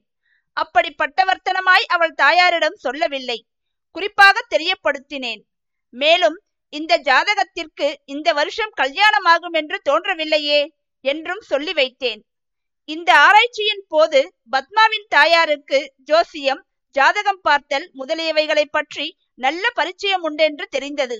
[0.56, 3.38] அப்படிப்பட்டவர்த்தனமாய் அவள் தாயாரிடம் சொல்லவில்லை.
[3.90, 5.42] குறிப்பாக தெரியப்படுத்தினேன்.
[5.94, 6.38] மேலும்
[6.72, 10.60] இந்த ஜாதகத்திற்கு இந்த வருஷம் கல்யாணமாகும் என்று தோன்றவில்லையே
[11.04, 12.20] என்றும் சொல்லி வைத்தேன்.
[12.88, 14.20] இந்த ஆராய்ச்சியின் போது
[14.50, 16.62] பத்மாவின் தாயாருக்கு ஜோசியம்
[16.94, 21.18] ஜாதகம் பார்த்தல் முதலியவைகளை பற்றி நல்ல பரிச்சயம் உண்டென்று தெரிந்தது.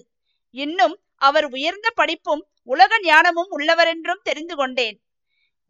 [0.55, 4.97] இன்னும் அவர் உயர்ந்த படிப்பும் உலக ஞானமும் உள்ளவரென்றும் தெரிந்து கொண்டேன்.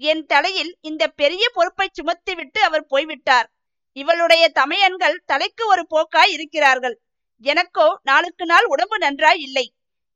[0.01, 3.49] என் தலையில் இந்த பெரிய பொறுப்பை சுமத்திவிட்டு அவர் போய்விட்டார்.
[3.97, 6.97] இவளுடைய தமையன்கள் தலைக்கு ஒரு போக்காய் இருக்கிறார்கள்.
[7.45, 9.67] எனக்கோ நாளுக்கு நாள் உடம்பு நன்றாய் இல்லை.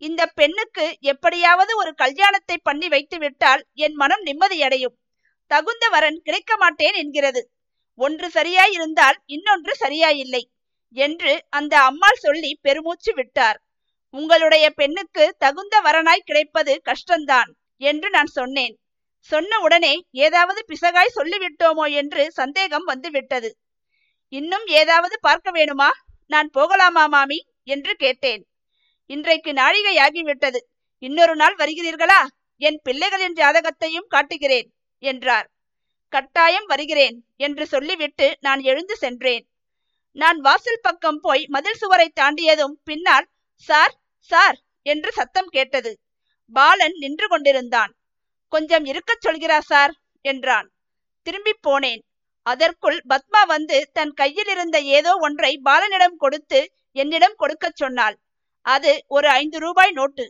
[0.02, 4.96] இந்த பெண்ணுக்கு எப்படியாவது ஒரு கல்யாணத்தை பண்ணி வைத்து விட்டால் என் மனம் நிம்மதியடையும்.
[5.52, 7.42] தகுந்த வரன் கிடைக்க மாட்டேன் என்கிறது.
[7.98, 10.42] ஒன்று சரியாய் இருந்தால் இன்னொன்று சரியாயில்லை
[10.96, 13.58] என்று அந்த அம்மாள் சொல்லி பெருமூச்சு விட்டார்.
[14.14, 18.74] உங்களுடைய பெண்ணுக்கு தகுந்த வரனாய் கிடைப்பது கஷ்டம்தான் என்று நான் சொன்னேன்.
[19.30, 23.50] சொன்ன உடனே ஏதாவது பிசகாய் சொல்லிவிட்டோமோ என்று சந்தேகம் வந்துவிட்டது.
[24.32, 25.90] இன்னும் ஏதாவது பார்க்க வேணுமா?
[26.26, 27.38] நான் போகலாமா மாமி?
[27.64, 28.42] என்று கேட்டேன்.
[29.10, 30.60] இன்றைக்கு நாழிகையாகிவிட்டது.
[31.02, 32.20] இன்னொரு நாள் வருகிறீர்களா?
[32.62, 34.68] என் பிள்ளைகளின் ஜாதகத்தையும் காட்டுகிறேன்.
[35.02, 35.46] என்றார்.
[36.12, 39.44] கட்டாயம் வருகிறேன் என்று சொல்லிவிட்டு நான் எழுந்து சென்றேன்.
[40.16, 43.26] நான் வாசல் பக்கம் போய் மதில் சுவரை தாண்டியதும் பின்னால்
[43.68, 43.94] சார்
[44.30, 45.92] சார் என்று சத்தம் கேட்டது.
[46.54, 47.92] பாலன் நின்று கொண்டிருந்தான்.
[48.52, 49.92] கொஞ்சம் இருக்கச் சொல்கிறா சார்
[50.24, 50.68] என்றான்.
[51.26, 52.02] திரும்பி போனேன்.
[52.46, 56.60] அதற்குள் பத்மா வந்து தன் கையில் இருந்த ஏதோ ஒன்றை பாலனிடம் கொடுத்து
[56.96, 58.16] என்னிடம் கொடுக்கச் சொன்னாள்.
[58.66, 60.24] அது ஒரு ஐந்து ரூபாய் நோட்டு.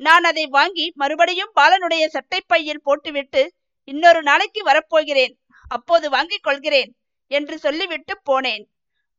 [0.00, 3.42] நான் அதை வாங்கி மறுபடியும் பாலனுடைய சட்டை பையில் போட்டுவிட்டு
[3.90, 5.34] இன்னொரு நாளைக்கு வரப்போகிறேன்.
[5.68, 6.90] அப்போது வாங்கிக் கொள்கிறேன்
[7.30, 8.64] என்று சொல்லிவிட்டு போனேன்.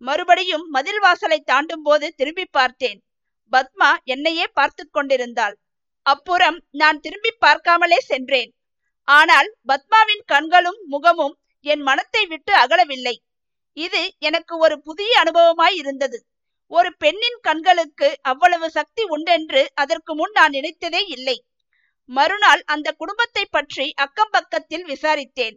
[0.02, 3.00] மறுபடியும் மதில் வாசலை தாண்டும் போது திரும்பி பார்த்தேன்.
[3.52, 5.56] பத்மா என்னையே பார்த்து கொண்டிருந்தாள்.
[6.06, 8.52] அப்புறம் நான் திரும்பி பார்க்காமலே சென்றேன்.
[9.08, 13.16] ஆனால் பத்மாவின் கண்களும் முகமும் என் மனத்தை விட்டு அகலவில்லை.
[13.78, 16.18] இது எனக்கு ஒரு புதிய அனுபவமாய் இருந்தது.
[16.72, 21.38] ஒரு பெண்ணின் கண்களுக்கு அவ்வளவு சக்தி உண்டென்று அதற்கு முன் நான் நினைத்ததே இல்லை.
[22.10, 25.56] மறுநாள் அந்த குடும்பத்தை பற்றி அக்கம் பக்கத்தில் விசாரித்தேன்.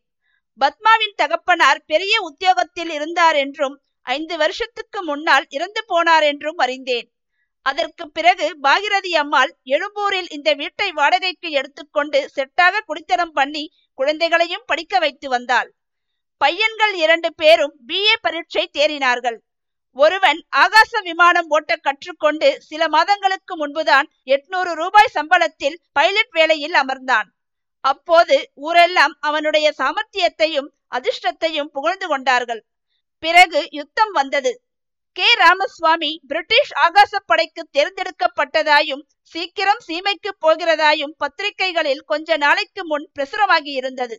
[0.59, 3.77] பத்மாவின் தகப்பனார் பெரிய உத்தியோகத்தில் இருந்தார் என்றும்
[4.07, 7.09] ஐந்து வருஷத்துக்கு முன்னால் இறந்து போனார் என்றும் அறிந்தேன்.
[7.67, 13.65] அதற்கு பிறகு பாகிரதி அம்மாள் எழும்பூரில் இந்த வீட்டை வாடகைக்கு எடுத்துக்கொண்டு செட்டாக குடித்தனம் பண்ணி
[13.99, 15.71] குழந்தைகளையும் படிக்க வைத்து வந்தாள்.
[16.41, 19.39] பையன்கள் இரண்டு பேரும் பிஏ பரீட்சை தேறினார்கள்.
[19.97, 27.29] ஒருவன் ஆகாச விமானம் ஓட்ட கற்றுக்கொண்டு சில மாதங்களுக்கு முன்புதான் எட்நூறு ரூபாய் சம்பளத்தில் பைலட் வேலையில் அமர்ந்தான்.
[27.85, 32.63] அப்போது ஊரெல்லாம் அவனுடைய சாமர்த்தியத்தையும் அதிர்ஷ்டத்தையும் புகழ்ந்து கொண்டார்கள்.
[33.23, 34.53] பிறகு யுத்தம் வந்தது.
[35.17, 35.27] கே.
[35.35, 39.03] ராமசுவாமி பிரிட்டிஷ் ஆகாசப்படைக்கு தேர்ந்தெடுக்கப்பட்டதாயும்
[39.33, 44.17] சீக்கிரம் சீமைக்கு போகிறதாயும் பத்திரிகைகளில் கொஞ்ச நாளைக்கு முன் பிரசுரமாகி இருந்தது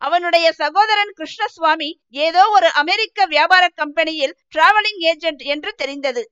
[0.00, 6.22] அவனுடைய சகோதரன் கிருஷ்ணசுவாமி ஏதோ ஒரு அமெரிக்க வியாபார கம்பெனியில் டிராவலிங் ஏஜென்ட் என்று தெரிந்தது.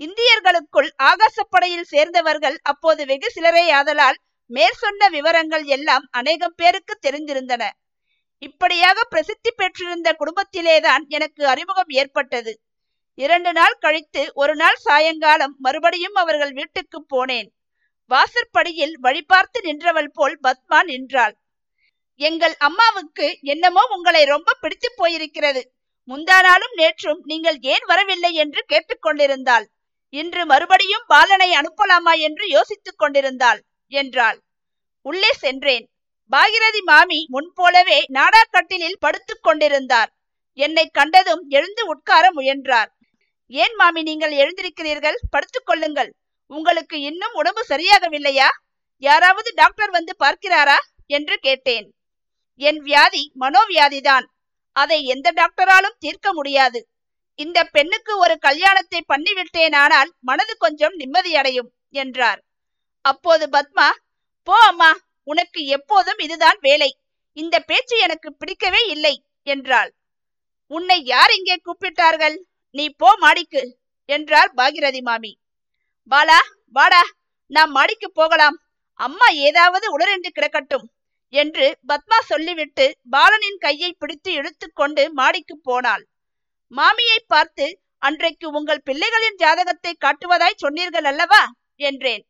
[0.00, 4.18] இந்தியர்களுக்குள் ஆகாசப்படையில் சேர்ந்தவர்கள் அப்போது வெகு சிலரே ஆதலால்
[4.50, 7.62] மேற்சொன்ன விவரங்கள் எல்லாம் அநேகம் பேருக்கு தெரிந்திருந்தன.
[8.38, 12.52] இப்படியாக பிரசித்தி பெற்றிருந்த குடும்பத்திலேதான் எனக்கு அறிமுகம் ஏற்பட்டது.
[13.18, 17.48] இரண்டு நாள் கழித்து ஒரு நாள் சாயங்காலம் மறுபடியும் அவர்கள் வீட்டுக்கு போனேன்.
[18.10, 21.34] வாசற்படியில் வழிபார்த்து நின்றவள் போல் பத்மா நின்றாள்.
[22.16, 25.62] எங்கள் அம்மாவுக்கு என்னமோ உங்களை ரொம்ப பிடித்து போயிருக்கிறது.
[26.08, 29.64] முந்தானாலும் நேற்றும் நீங்கள் ஏன் வரவில்லை என்று கேட்டுக்கொண்டிருந்தாள்
[30.08, 34.42] இன்று மறுபடியும் பாலனை அனுப்பலாமா என்று யோசித்துக் கொண்டிருந்தாள் என்றாள்.
[35.02, 35.90] உள்ளே சென்றேன்.
[36.32, 40.10] பாகிரதி மாமி முன்போலவே நாடாக்கட்டிலில் படுத்துக் கொண்டிருந்தார்.
[40.52, 42.90] என்னை கண்டதும் எழுந்து உட்கார முயன்றார்.
[43.46, 45.18] ஏன் மாமி நீங்கள் எழுந்திருக்கிறீர்கள்?
[45.30, 46.14] படுத்துக் கொள்ளுங்கள்.
[46.46, 48.48] உங்களுக்கு இன்னும் உடம்பு சரியாகவில்லையா?
[48.98, 50.78] யாராவது டாக்டர் வந்து பார்க்கிறாரா?
[51.06, 51.94] என்று கேட்டேன்.
[52.60, 54.26] என் வியாதி மனோவியாதிதான்.
[54.76, 56.80] அதை எந்த டாக்டராலும் தீர்க்க முடியாது.
[57.38, 61.70] இந்த பெண்ணுக்கு ஒரு கல்யாணத்தை பண்ணிவிட்டேனானால் மனது கொஞ்சம் நிம்மதியடையும்
[62.02, 62.40] என்றார்.
[63.04, 63.88] அப்போது பத்மா
[64.48, 64.90] போ அம்மா
[65.24, 66.90] உனக்கு எப்போதும் இதுதான் வேலை.
[67.36, 69.90] இந்த பேச்சு எனக்கு பிடிக்கவே இல்லை என்றாள்.
[70.70, 72.36] உன்னை யார் இங்கே கூப்பிட்டார்கள்?
[72.70, 73.62] நீ போ மாடிக்கு
[74.08, 75.32] என்றார் பாகிரதி மாமி.
[76.10, 76.40] பாலா
[76.76, 77.02] வாடா
[77.50, 78.56] நாம் மாடிக்கு போகலாம்.
[79.00, 80.86] அம்மா ஏதாவது உளரென்று கிடக்கட்டும்.
[81.32, 86.08] என்று பத்மா சொல்லிவிட்டு பாலனின் கையை பிடித்து இழுத்துக்கொண்டு மாடிக்கு போனாள்.
[86.70, 91.42] மாமியை பார்த்து அன்றைக்கு உங்கள் பிள்ளைகளின் ஜாதகத்தை காட்டுவதாய் சொன்னீர்கள் அல்லவா?
[91.76, 92.24] என்றேன்.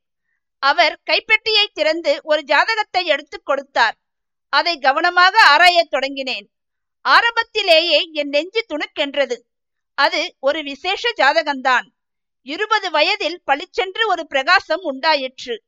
[0.58, 3.96] அவர் கைப்பெட்டியை திறந்து ஒரு ஜாதகத்தை எடுத்து கொடுத்தார்.
[4.48, 6.46] அதை கவனமாக ஆராயத் தொடங்கினேன்.
[7.00, 9.36] ஆரம்பத்திலேயே என் நெஞ்சு துணுக்கென்றது.
[9.98, 11.86] அது ஒரு விசேஷ ஜாதகம்தான்.
[12.42, 15.62] இருபது வயதில் பளிச்சென்று ஒரு பிரகாசம் உண்டாயிற்று.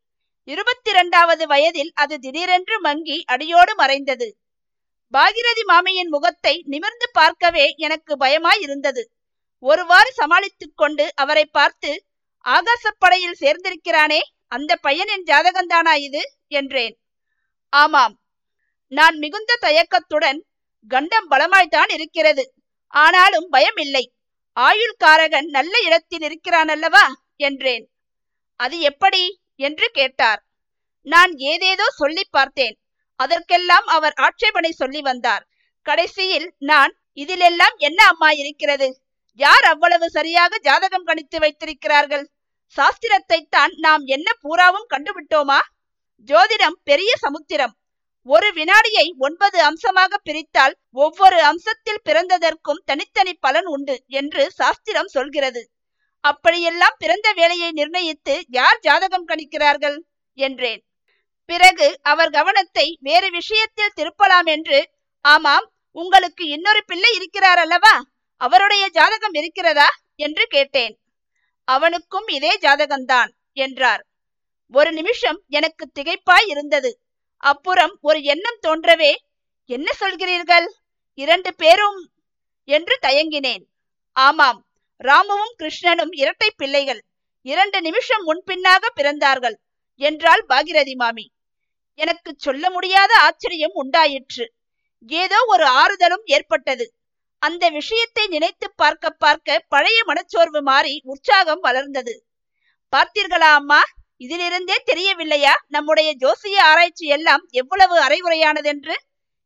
[0.45, 4.37] இருபத்தி இரண்டாவது வயதில் அது திடீரென்று மங்கி அடியோடு மறைந்தது.
[5.13, 9.11] பாகிரதி மாமியின் முகத்தை நிமிர்ந்து பார்க்கவே எனக்கு பயமாய் இருந்தது.
[9.59, 12.05] ஒருவாறு சமாளித்துக் கொண்டு அவரை பார்த்து
[12.45, 16.37] ஆகாசப்படையில் சேர்ந்திருக்கிறானே அந்த பையனின் ஜாதகந்தானா இது?
[16.49, 16.99] என்றேன்.
[17.69, 18.21] ஆமாம்.
[18.89, 20.45] நான் மிகுந்த தயக்கத்துடன்
[20.89, 22.55] கண்டம் பலமாய்த்தான் இருக்கிறது.
[22.87, 24.13] ஆனாலும் பயம் இல்லை
[24.57, 27.91] ஆயுள்காரகன் நல்ல இடத்தில் இருக்கிறான் அல்லவா என்றேன்.
[28.57, 29.43] அது எப்படி?
[29.57, 30.41] என்று கேட்டார்.
[31.03, 32.77] நான் ஏதேதோ சொல்லி பார்த்தேன்.
[33.17, 35.47] அதற்கெல்லாம் அவர் ஆட்சேபனை சொல்லி வந்தார்.
[35.83, 38.89] கடைசியில் நான் இதிலெல்லாம் என்ன அம்மா இருக்கிறது?
[39.33, 42.25] யார் அவ்வளவு சரியாக ஜாதகம் கணித்து வைத்திருக்கிறார்கள்?
[42.77, 45.61] சாஸ்திரத்தை தான் நாம் என்ன பூராவும் கண்டுவிட்டோமா?
[46.29, 47.75] ஜோதிடம் பெரிய சமுத்திரம்.
[48.23, 55.63] ஒரு வினாடியை ஒன்பது அம்சமாக பிரித்தால் ஒவ்வொரு அம்சத்தில் பிறந்ததற்கும் தனித்தனி பலன் உண்டு என்று சாஸ்திரம் சொல்கிறது.
[56.25, 59.99] அப்படியெல்லாம் பிறந்த வேலையை நிர்ணயித்து யார் ஜாதகம் கணிக்கிறார்கள்?
[60.35, 60.83] என்றேன்.
[61.45, 67.95] பிறகு அவர் கவனத்தை வேறு விஷயத்தில் திருப்பலாம் என்று ஆமாம் உங்களுக்கு இன்னொரு பிள்ளை இருக்கிறார் அல்லவா?
[68.37, 69.89] அவருடைய ஜாதகம் இருக்கிறதா?
[70.17, 70.99] என்று கேட்டேன்.
[71.65, 74.03] அவனுக்கும் இதே ஜாதகம்தான் என்றார்.
[74.73, 77.01] ஒரு நிமிஷம் எனக்கு திகைப்பாய் இருந்தது.
[77.37, 79.13] அப்புறம் ஒரு எண்ணம் தோன்றவே
[79.71, 80.67] என்ன சொல்கிறீர்கள்?
[81.19, 82.01] இரண்டு பேரும்?
[82.69, 83.65] என்று தயங்கினேன்.
[84.17, 84.61] ஆமாம்
[85.03, 87.05] ராமுவும் கிருஷ்ணனும் இரட்டை பிள்ளைகள்.
[87.43, 89.55] இரண்டு நிமிஷம் முன்பின்னாக பிறந்தார்கள்.
[89.97, 91.33] என்றாள் பாகிரதி மாமி.
[91.95, 94.53] எனக்கு சொல்ல முடியாத ஆச்சரியம் உண்டாயிற்று.
[95.07, 96.95] ஏதோ ஒரு ஆறுதலும் ஏற்பட்டது.
[97.39, 102.27] அந்த விஷயத்தை நினைத்து பார்க்க பார்க்க பழைய மனச்சோர்வு மாறி உற்சாகம் வளர்ந்தது.
[102.97, 103.83] பார்த்தீர்களா அம்மா?
[104.17, 105.55] இதிலிருந்தே தெரியவில்லையா?
[105.69, 108.95] நம்முடைய ஜோசிய ஆராய்ச்சி எல்லாம் எவ்வளவு அரைகுறையானதென்று?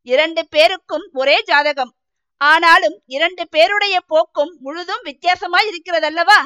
[0.02, 1.97] இரண்டு பேருக்கும் ஒரே ஜாதகம்.
[2.40, 6.38] ஆனாலும் இரண்டு பேருடைய போக்கும் முழுதும் வித்தியாசமாய் இருக்கிறதல்லவா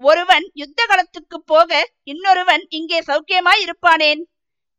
[0.00, 1.70] ஒருவன் யுத்த களத்துக்கு போக
[2.02, 4.22] இன்னொருவன் இங்கே சௌக்கியமாய் இருப்பானேன்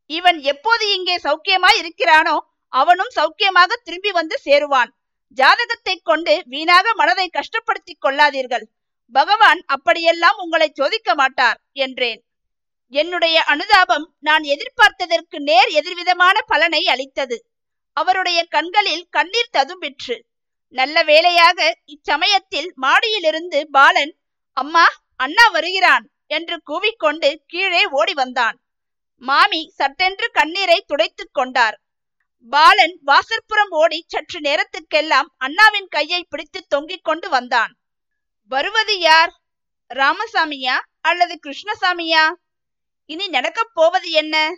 [0.10, 2.36] இவன் எப்போது இங்கே சௌக்கியமாய் இருக்கிறானோ
[2.74, 4.92] அவனும் சௌக்கியமாக திரும்பி வந்து சேருவான்.
[5.38, 8.66] ஜாதகத்தை கொண்டு வீணாக மனதை கஷ்டப்படுத்திக் கொள்ளாதீர்கள்.
[9.16, 12.22] பகவான் அப்படியெல்லாம் உங்களை சோதிக்க மாட்டார் என்றேன்.
[12.94, 17.38] என்னுடைய அனுதாபம் நான் எதிர்பார்த்ததற்கு நேர் எதிர்விதமான பலனை அளித்தது.
[17.98, 20.18] அவருடைய கண்களில் கண்ணீர் ததும்பிற்று.
[20.70, 24.16] நல்ல வேளையாக இச்சமயத்தில் மாடியிலிருந்து பாலன்
[24.54, 28.60] அம்மா அண்ணா வருகிறான் என்று கூவிக்கொண்டு கீழே ஓடி வந்தான்.
[29.18, 31.82] மாமி சட்டென்று கண்ணீரை துடைத்துக் கொண்டார்.
[32.50, 37.78] பாலன் வாசற்புறம் ஓடி சற்று நேரத்துக்கெல்லாம் அண்ணாவின் கையை பிடித்து தொங்கிக் கொண்டு வந்தான்.
[38.48, 39.42] வருவது யார்?
[39.94, 42.32] ராமசாமியா அல்லது கிருஷ்ணசாமியா?
[43.06, 44.56] இனி நடக்கப் போவது என்ன?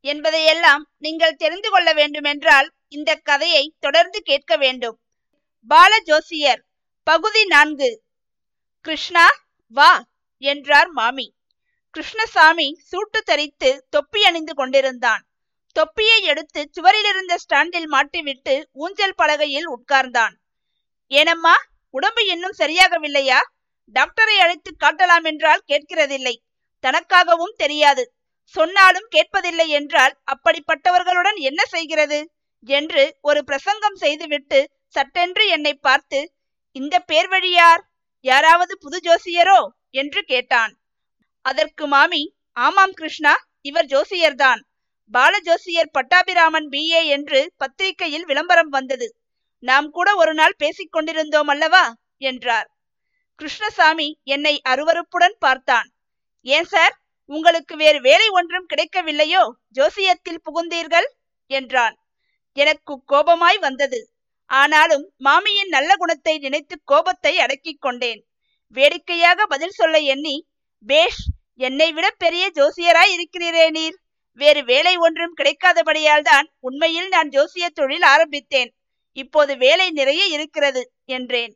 [0.00, 5.00] என்பதையெல்லாம் நீங்கள் தெரிந்து கொள்ள வேண்டுமென்றால் இந்த கதையை தொடர்ந்து கேட்க வேண்டும்.
[5.68, 6.64] பால ஜோசியர்
[7.06, 8.02] பகுதி நான்கு.
[8.80, 9.26] கிருஷ்ணா
[9.66, 10.04] வா
[10.38, 11.34] என்றார் மாமி.
[11.90, 15.26] கிருஷ்ணசாமி சூட்டு தரித்து தொப்பி அணிந்து கொண்டிருந்தான்.
[15.72, 20.34] தொப்பியை எடுத்து சுவரிலிருந்த ஸ்டாண்டில் மாட்டிவிட்டு ஊஞ்சல் பலகையில் உட்கார்ந்தான்.
[21.06, 21.54] ஏனம்மா
[21.90, 23.40] உடம்பு இன்னும் சரியாகவில்லையா?
[23.94, 26.34] டாக்டரை அழைத்து காட்டலாம் என்றால் கேட்கிறதில்லை.
[26.84, 28.14] தனக்காகவும் தெரியாது.
[28.44, 32.32] சொன்னாலும் கேட்பதில்லை என்றால் அப்படிப்பட்டவர்களுடன் என்ன செய்கிறது?
[32.64, 34.60] என்று ஒரு பிரசங்கம் செய்துவிட்டு
[34.94, 36.32] சட்டென்று என்னை பார்த்து
[36.72, 37.82] இந்த பேர் வழியார்
[38.20, 39.68] யாராவது புது ஜோசியரோ?
[39.90, 40.72] என்று கேட்டான்.
[41.42, 44.60] அதற்கு மாமி ஆமாம் கிருஷ்ணா இவர் ஜோசியர்தான்.
[45.12, 49.16] பால ஜோசியர் பட்டாபிராமன் பிஏ என்று பத்திரிகையில் விளம்பரம் வந்தது.
[49.58, 51.94] நாம் கூட ஒரு நாள் பேசிக் கொண்டிருந்தோம் அல்லவா?
[52.18, 52.68] என்றார்.
[53.34, 55.88] கிருஷ்ணசாமி என்னை அருவருப்புடன் பார்த்தான்.
[56.46, 56.94] ஏன் சார்
[57.30, 59.42] உங்களுக்கு வேறு வேலை ஒன்றும் கிடைக்கவில்லையோ?
[59.74, 61.08] ஜோசியத்தில் புகுந்தீர்கள்?
[61.46, 61.96] என்றான்.
[62.56, 64.00] எனக்கு கோபமாய் வந்தது.
[64.50, 68.20] ஆனாலும் மாமியின் நல்ல குணத்தை நினைத்து கோபத்தை அடக்கிக் கொண்டேன்.
[68.76, 70.36] வேடிக்கையாக பதில் சொல்ல எண்ணி
[70.84, 71.22] பேஷ்
[71.68, 73.96] என்னை விட பெரிய ஜோசியராய் இருக்கிறீரே நீர்.
[74.40, 78.70] வேறு வேலை ஒன்றும் கிடைக்காதபடியால் தான் உண்மையில் நான் ஜோசிய தொழில் ஆரம்பித்தேன்.
[79.16, 80.82] இப்போது வேலை நிறைய இருக்கிறது
[81.16, 81.52] என்றேன்.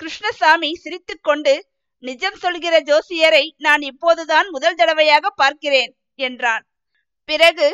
[0.00, 1.54] கிருஷ்ணசாமி சிரித்துக்கொண்டு
[2.02, 5.92] நிஜம் சொல்கிற ஜோசியரை நான் இப்போதுதான் முதல் தடவையாக பார்க்கிறேன்
[6.28, 6.64] என்றான்.
[7.28, 7.68] பிறகு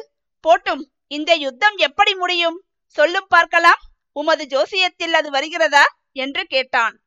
[0.45, 2.59] போட்டும் இந்த யுத்தம் எப்படி முடியும்?
[2.97, 3.83] சொல்லும் பார்க்கலாம்.
[4.13, 5.85] உமது ஜோசியத்தில் அது வருகிறதா?
[6.13, 7.01] என்று கேட்டான்.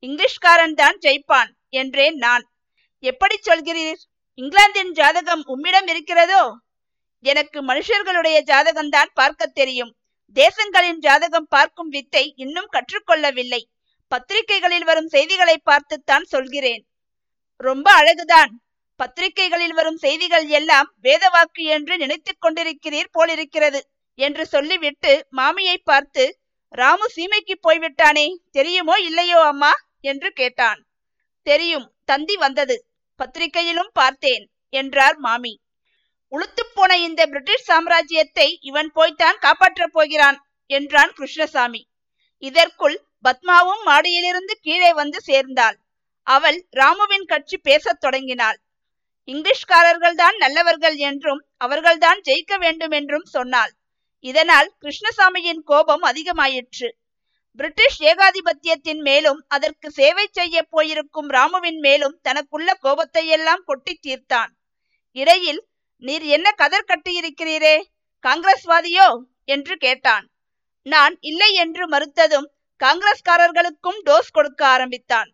[0.00, 2.44] இங்கிலீஷ்காரன் தான் ஜெயிப்பான் என்றேன் நான்.
[2.98, 4.00] எப்படி சொல்கிறீர்?
[4.34, 6.54] இங்கிலாந்தின் ஜாதகம் உம்மிடம் இருக்கிறதோ?
[7.20, 9.92] எனக்கு மனுஷர்களுடைய ஜாதகம்தான் பார்க்க தெரியும்.
[10.36, 13.62] தேசங்களின் ஜாதகம் பார்க்கும் வித்தை இன்னும் கற்றுக்கொள்ளவில்லை.
[14.08, 16.82] பத்திரிகைகளில் வரும் செய்திகளை பார்த்துத்தான் சொல்கிறேன்.
[17.56, 18.52] ரொம்ப அழகுதான்.
[18.96, 23.80] பத்திரிகைகளில் வரும் செய்திகள் எல்லாம் வேதவாக்கு என்று நினைத்துக் கொண்டிருக்கிறீர் போலிருக்கிறது
[24.14, 26.41] என்று சொல்லிவிட்டு மாமியை பார்த்து
[26.74, 29.72] ராமு சீமைக்கு போய்விட்டானே தெரியுமோ இல்லையோ அம்மா?
[30.00, 30.80] என்று கேட்டான்.
[31.46, 32.76] தெரியும் தந்தி வந்தது.
[33.20, 35.52] பத்திரிகையிலும் பார்த்தேன் என்றார் மாமி.
[36.32, 40.38] உளுத்துப்போன இந்த பிரிட்டிஷ் சாம்ராஜ்யத்தை இவன் போய்த்தான் காப்பாற்றப் போகிறான்
[40.70, 41.82] என்றான் கிருஷ்ணசாமி.
[42.42, 45.76] இதற்குள் பத்மாவும் மாடியிலிருந்து கீழே வந்து சேர்ந்தாள்.
[46.26, 48.58] அவள் ராமுவின் கட்சி பேசத் தொடங்கினாள்.
[49.28, 53.72] இங்கிலீஷ்காரர்கள்தான் நல்லவர்கள் என்றும் அவர்கள்தான் ஜெயிக்க வேண்டும் என்றும் சொன்னாள்.
[54.24, 56.88] இதனால் கிருஷ்ணசாமியின் கோபம் அதிகமாயிற்று.
[57.58, 64.50] பிரிட்டிஷ் ஏகாதிபத்தியத்தின் மேலும் அதற்கு சேவை செய்ய போயிருக்கும் ராமுவின் மேலும் தனக்குள்ள கோபத்தையெல்லாம் கொட்டி தீர்த்தான்.
[65.16, 65.60] இடையில்
[66.02, 67.76] நீர் என்ன கதர் கட்டியிருக்கிறீரே?
[68.26, 69.08] காங்கிரஸ்வாதியோ?
[69.44, 70.26] என்று கேட்டான்.
[70.86, 72.48] நான் இல்லை என்று மறுத்ததும்
[72.80, 75.30] காங்கிரஸ்காரர்களுக்கும் டோஸ் கொடுக்க ஆரம்பித்தான்.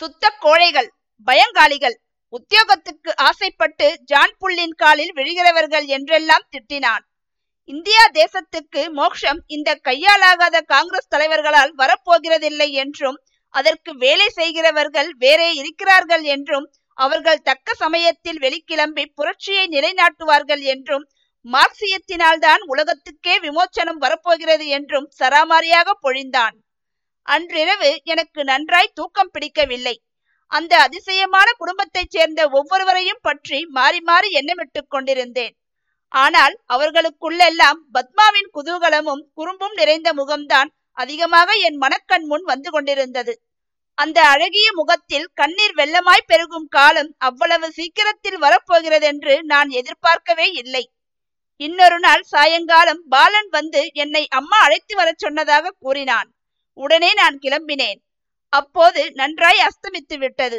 [0.00, 0.90] சுத்த கோழைகள்
[1.26, 1.96] பயங்காளிகள்
[2.32, 7.04] உத்தியோகத்துக்கு ஆசைப்பட்டு ஜான் புல்லின் காலில் விழுகிறவர்கள் என்றெல்லாம் திட்டினான்.
[7.68, 13.18] இந்தியா தேசத்துக்கு மோக்ஷம் இந்த கையாலாகாத காங்கிரஸ் தலைவர்களால் வரப்போகிறதில்லை என்றும்
[13.54, 16.66] அதற்கு வேலை செய்கிறவர்கள் வேறே இருக்கிறார்கள் என்றும்
[16.98, 21.04] அவர்கள் தக்க சமயத்தில் வெளிக்கிளம்பி புரட்சியை நிலைநாட்டுவார்கள் என்றும்
[21.44, 26.56] மார்க்சியத்தினால்தான் உலகத்துக்கே விமோச்சனம் வரப்போகிறது என்றும் சராமாரியாக பொழிந்தான்.
[27.28, 29.96] அன்றிரவு எனக்கு நன்றாய் தூக்கம் பிடிக்கவில்லை.
[30.52, 35.54] அந்த அதிசயமான குடும்பத்தைச் சேர்ந்த ஒவ்வொருவரையும் பற்றி மாறி மாறி எண்ணமிட்டுக் கொண்டிருந்தேன்.
[36.16, 43.32] ஆனால் அவர்களுக்குள்ளெல்லாம் பத்மாவின் குதூகலமும் குறும்பும் நிறைந்த முகம்தான் அதிகமாக என் மனக்கண் முன் வந்து கொண்டிருந்தது.
[43.94, 50.84] அந்த அழகிய முகத்தில் கண்ணீர் வெள்ளமாய் பெருகும் காலம் அவ்வளவு சீக்கிரத்தில் வரப்போகிறதென்று நான் எதிர்பார்க்கவே இல்லை.
[51.60, 56.28] இன்னொரு நாள் சாயங்காலம் பாலன் வந்து என்னை அம்மா அழைத்து வரச் சொன்னதாக கூறினான்.
[56.72, 58.00] உடனே நான் கிளம்பினேன்.
[58.52, 60.58] அப்போது நன்றாய் அஸ்தமித்து விட்டது.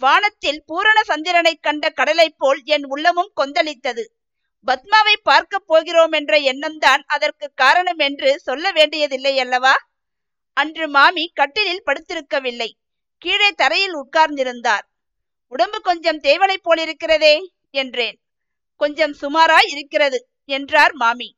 [0.00, 4.04] வானத்தில் பூரண சந்திரனை கண்ட கடலை போல் என் உள்ளமும் கொந்தளித்தது.
[4.66, 9.74] பத்மாவை பார்க்க போகிறோம் என்ற எண்ணம்தான் அதற்கு காரணம் என்று சொல்ல வேண்டியதில்லை அல்லவா?
[10.52, 12.70] அன்று மாமி கட்டிலில் படுத்திருக்கவில்லை.
[13.18, 14.84] கீழே தரையில் உட்கார்ந்திருந்தார்.
[15.48, 17.34] உடம்பு கொஞ்சம் தேவலை போலிருக்கிறதே
[17.70, 18.16] என்றேன்.
[18.74, 21.28] கொஞ்சம் சுமாராய் இருக்கிறது என்றார் மாமி.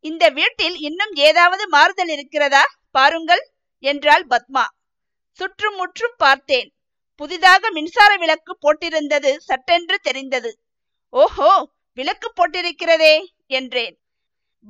[0.00, 2.64] இந்த வீட்டில் இன்னும் ஏதாவது மாறுதல் இருக்கிறதா?
[2.90, 3.44] பாருங்கள்
[3.78, 4.64] என்றாள் பத்மா.
[5.32, 6.68] சுற்றும் முற்றும் பார்த்தேன்.
[7.20, 10.50] புதிதாக மின்சார விளக்கு போட்டிருந்தது சட்டென்று தெரிந்தது.
[11.12, 11.50] ஓஹோ!
[11.96, 13.98] விளக்கு போட்டிருக்கிறதே என்றேன்.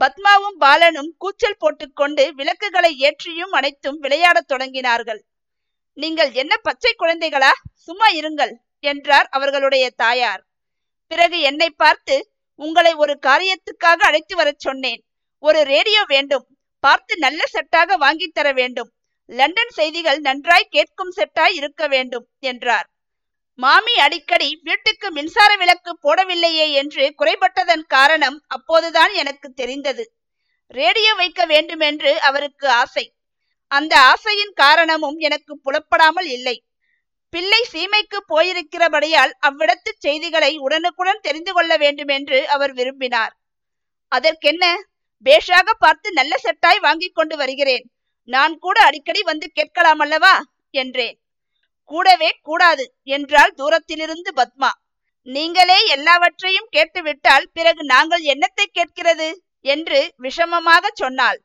[0.00, 5.20] பத்மாவும் பாலனும் கூச்சல் போட்டுக்கொண்டு விளக்குகளை ஏற்றியும் அனைத்தும் விளையாடத் தொடங்கினார்கள்.
[5.94, 7.50] நீங்கள் என்ன பச்சை குழந்தைகளா?
[7.74, 10.44] சும்மா இருங்கள் என்றார் அவர்களுடைய தாயார்.
[11.06, 15.04] பிறகு என்னை பார்த்து உங்களை ஒரு காரியத்துக்காக அழைத்து வரச் சொன்னேன்.
[15.38, 16.46] ஒரு ரேடியோ வேண்டும்.
[16.80, 18.92] பார்த்து நல்ல செட்டாக வாங்கித் தர வேண்டும்.
[19.26, 22.88] லண்டன் செய்திகள் நன்றாய் கேட்கும் செட்டாய் இருக்க வேண்டும் என்றார்.
[23.58, 30.04] மாமி அடிக்கடி வீட்டுக்கு மின்சார விளக்கு போடவில்லையே என்று குறைபட்டதன் காரணம் அப்போதுதான் எனக்கு தெரிந்தது.
[30.74, 33.04] ரேடியோ வைக்க வேண்டுமென்று அவருக்கு ஆசை.
[33.70, 36.56] அந்த ஆசையின் காரணமும் எனக்கு புலப்படாமல் இல்லை.
[37.32, 43.32] பிள்ளை சீமைக்கு போயிருக்கிறபடியால் அவ்விடத்து செய்திகளை உடனுக்குடன் தெரிந்து கொள்ள வேண்டும் என்று அவர் விரும்பினார்.
[44.12, 44.64] அதற்கென்ன?
[45.26, 47.84] பேஷாக பார்த்து நல்ல செட்டாய் வாங்கி கொண்டு வருகிறேன்.
[48.28, 50.34] நான் கூட அடிக்கடி வந்து கேட்கலாம் அல்லவா?
[50.74, 51.16] என்றேன்.
[51.90, 54.70] கூடவே கூடாது என்றால் தூரத்திலிருந்து பத்மா.
[55.22, 59.28] நீங்களே எல்லாவற்றையும் கேட்டுவிட்டால் பிறகு நாங்கள் என்னத்தை கேட்கிறது?
[59.60, 61.38] என்று விஷமமாக சொன்னாள்.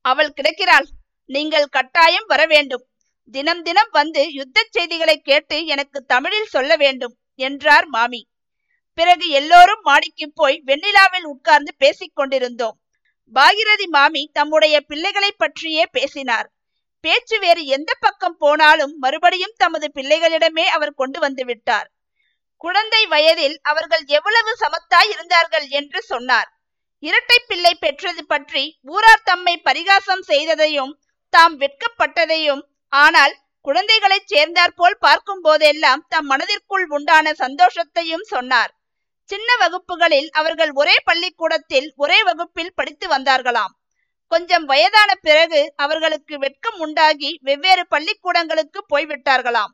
[0.00, 0.86] அவள் கிடைக்கிறாள்.
[1.30, 2.84] நீங்கள் கட்டாயம் வர வேண்டும்.
[3.34, 8.20] தினம் தினம் வந்து யுத்த செய்திகளை கேட்டு எனக்கு தமிழில் சொல்ல வேண்டும் என்றார் மாமி.
[8.94, 12.76] பிறகு எல்லோரும் மாடிக்கு போய் வெண்ணிலாவில் உட்கார்ந்து பேசிக் கொண்டிருந்தோம்
[13.34, 16.48] பாகிரதி மாமி தம்முடைய பிள்ளைகளை பற்றியே பேசினார்.
[17.04, 21.88] பேச்சு வேறு எந்த பக்கம் போனாலும் மறுபடியும் தமது பிள்ளைகளிடமே அவர் கொண்டு வந்து விட்டார்.
[22.64, 26.48] குழந்தை வயதில் அவர்கள் எவ்வளவு சமத்தாய் இருந்தார்கள் என்று சொன்னார்.
[27.02, 28.62] இரட்டை பிள்ளை பெற்றது பற்றி
[28.94, 30.92] ஊரார் தம்மை பரிகாசம் செய்ததையும்
[31.32, 33.34] தாம் வெட்கப்பட்டதையும் ஆனால்
[33.64, 38.72] குழந்தைகளை சேர்ந்தாற்போல் பார்க்கும் போதெல்லாம் தம் மனதிற்குள் உண்டான சந்தோஷத்தையும் சொன்னார்.
[39.30, 43.74] சின்ன வகுப்புகளில் அவர்கள் ஒரே பள்ளிக்கூடத்தில் ஒரே வகுப்பில் படித்து வந்தார்களாம்.
[44.34, 49.72] கொஞ்சம் வயதான பிறகு அவர்களுக்கு வெட்கம் உண்டாகி வெவ்வேறு பள்ளிக்கூடங்களுக்கு போய்விட்டார்களாம்.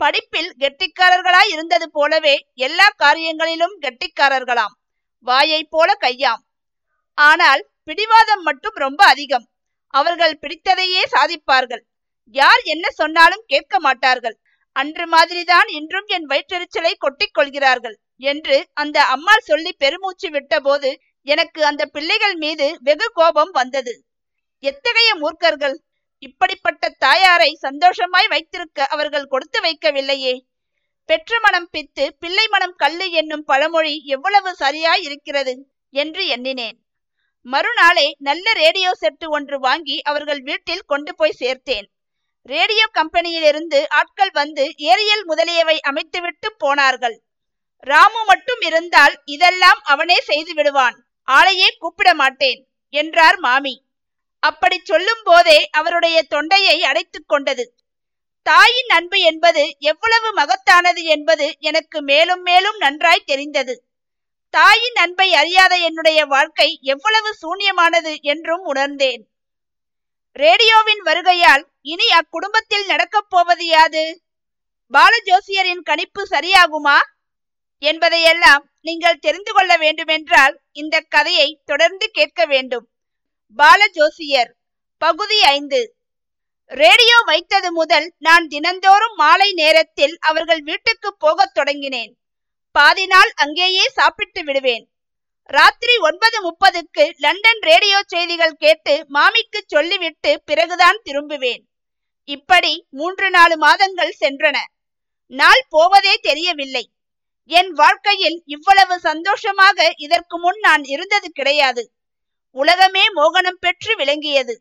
[0.00, 4.74] படிப்பில் கெட்டிக்காரர்களாய் இருந்தது போலவே எல்லா காரியங்களிலும் கெட்டிக்காரர்களாம்.
[5.26, 6.42] வாயை போல கையாம்.
[7.18, 9.46] ஆனால் பிடிவாதம் மட்டும் ரொம்ப அதிகம்.
[9.94, 11.82] அவர்கள் பிடித்ததையே சாதிப்பார்கள்.
[12.34, 14.38] யார் என்ன சொன்னாலும் கேட்க மாட்டார்கள்.
[14.76, 20.90] அன்று மாதிரிதான் இன்றும் என் வயிற்றெரிச்சலை கொட்டிக் கொள்கிறார்கள் என்று அந்த அம்மாள் சொல்லி பெருமூச்சு விட்டபோது
[21.22, 24.04] எனக்கு அந்த பிள்ளைகள் மீது வெகு கோபம் வந்தது.
[24.58, 25.76] எத்தகைய மூர்க்கர்கள்?
[26.18, 30.38] இப்படிப்பட்ட தாயாரை சந்தோஷமாய் வைத்திருக்க அவர்கள் கொடுத்து வைக்கவில்லையே.
[31.04, 36.76] பெற்ற மனம் பித்து பிள்ளை மனம் கல்லு என்னும் பழமொழி எவ்வளவு சரியாய் இருக்கிறது என்று எண்ணினேன்.
[37.42, 41.86] மறுநாளே நல்ல ரேடியோ செட்டு ஒன்று வாங்கி அவர்கள் வீட்டில் கொண்டு போய் சேர்த்தேன்.
[42.42, 47.22] ரேடியோ கம்பெனியிலிருந்து ஆட்கள் வந்து ஏரியல் முதலியவை அமைத்துவிட்டு போனார்கள்.
[47.78, 51.09] ராமு மட்டும் இருந்தால் இதெல்லாம் அவனே செய்து விடுவான்.
[51.32, 53.84] ஆளையே கூப்பிட மாட்டேன் என்றார் மாமி.
[54.40, 57.74] அப்படி சொல்லும் போதே அவருடைய தொண்டையை அடைத்துக் கொண்டது.
[58.42, 63.84] தாயின் அன்பு என்பது எவ்வளவு மகத்தானது என்பது எனக்கு மேலும் மேலும் நன்றாய் தெரிந்தது.
[64.50, 69.28] தாயின் அன்பை அறியாத என்னுடைய வாழ்க்கை எவ்வளவு சூன்யமானது என்றும் உணர்ந்தேன்.
[70.32, 74.22] ரேடியோவின் வருகையால் இனி அக்குடும்பத்தில் நடக்கப் போவது யாது?
[74.92, 76.98] பாலஜோசியரின் கணிப்பு சரியாகுமா?
[77.82, 82.86] என்பதையெல்லாம் நீங்கள் தெரிந்து கொள்ள வேண்டுமென்றால் இந்த கதையை தொடர்ந்து கேட்க வேண்டும்.
[83.58, 84.50] பாலஜோசியர்
[84.98, 85.80] பகுதி ஐந்து.
[86.64, 92.12] ரேடியோ வைத்தது முதல் நான் தினந்தோறும் மாலை நேரத்தில் அவர்கள் வீட்டுக்கு போகத் தொடங்கினேன்.
[92.72, 94.84] பாதி நாள் அங்கேயே சாப்பிட்டு விடுவேன்.
[95.42, 101.62] ராத்திரி ஒன்பது முப்பதுக்கு லண்டன் ரேடியோ செய்திகள் கேட்டு மாமிக்கு சொல்லிவிட்டு பிறகுதான் திரும்புவேன்.
[102.24, 104.56] இப்படி மூன்று நாலு மாதங்கள் சென்றன.
[105.26, 106.90] நாள் போவதே தெரியவில்லை.
[107.58, 111.82] என் வாழ்க்கையில் இவ்வளவு சந்தோஷமாக இதற்கு முன் நான் இருந்தது கிடையாது.
[112.56, 114.54] உலகமே மோகனம் பெற்று விளங்கியது.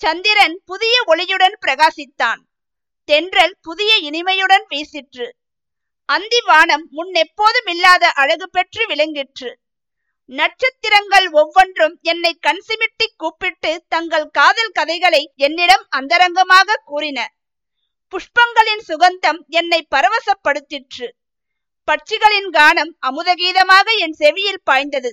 [0.00, 2.40] சந்திரன் புதிய ஒளியுடன் பிரகாசித்தான்.
[3.08, 5.26] தென்றல் புதிய இனிமையுடன் வீசிற்று.
[6.08, 9.50] அந்தி வானம் முன்னெப்போதும் இல்லாத அழகு பெற்று விளங்கிற்று.
[10.28, 17.20] நட்சத்திரங்கள் ஒவ்வொன்றும் என்னை கண்சிமிட்டி கூப்பிட்டு தங்கள் காதல் கதைகளை என்னிடம் அந்தரங்கமாக கூறின.
[18.12, 21.08] புஷ்பங்களின் சுகந்தம் என்னை பரவசப்படுத்திற்று.
[21.90, 25.10] பட்சிகளின் கானம் அமுதகீதமாக என் செவியில் பாய்ந்தது.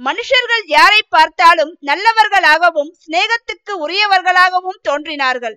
[0.00, 5.56] மனுஷர்கள் யாரை பார்த்தாலும் நல்லவர்களாகவும் சிநேகத்துக்கு உரியவர்களாகவும் தோன்றினார்கள்.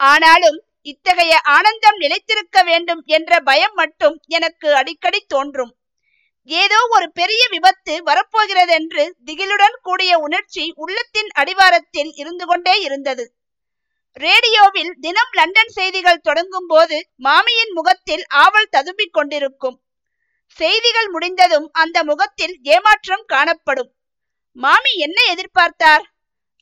[0.00, 0.58] ஆனாலும்
[0.90, 5.72] இத்தகைய ஆனந்தம் நிலைத்திருக்க வேண்டும் என்ற பயம் மட்டும் எனக்கு அடிக்கடி தோன்றும்.
[6.48, 13.24] ஏதோ ஒரு பெரிய விபத்து வரப்போகிறதென்று திகிலுடன் கூடிய உணர்ச்சி உள்ளத்தின் அடிவாரத்தில் இருந்து கொண்டே இருந்தது.
[14.16, 19.76] ரேடியோவில் தினம் லண்டன் செய்திகள் தொடங்கும் போது மாமியின் முகத்தில் ஆவல் ததும்பிக் கொண்டிருக்கும்.
[20.58, 23.90] செய்திகள் முடிந்ததும் அந்த முகத்தில் ஏமாற்றம் காணப்படும்.
[24.56, 26.04] மாமி என்ன எதிர்பார்த்தார்?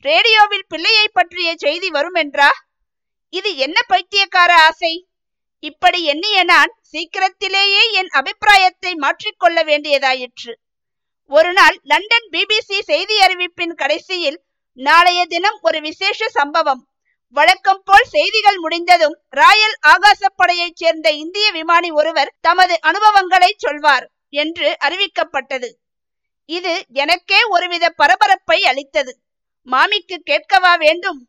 [0.04, 2.50] ரேடியோவில் பிள்ளையை பற்றிய செய்தி வரும் என்றா
[3.28, 4.92] இது என்ன பைத்தியக்கார ஆசை?
[5.58, 10.52] இப்படி எண்ணிய நான் சீக்கிரத்திலேயே என் அபிப்பிராயத்தை மாற்றிக்கொள்ள வேண்டியதாயிற்று.
[11.30, 14.40] ஒரு நாள் லண்டன் பிபிசி செய்தி அறிவிப்பின் கடைசியில்
[14.78, 16.82] நாளைய தினம் ஒரு விசேஷ சம்பவம்.
[17.34, 25.68] வழக்கம் போல் செய்திகள் முடிந்ததும் ராயல் ஆகாசப்படையைச் சேர்ந்த இந்திய விமானி ஒருவர் தமது அனுபவங்களை சொல்வார் என்று அறிவிக்கப்பட்டது.
[26.46, 29.18] இது எனக்கே ஒருவித பரபரப்பை அளித்தது.
[29.62, 31.28] மாமிக்கு கேட்கவா வேண்டும்?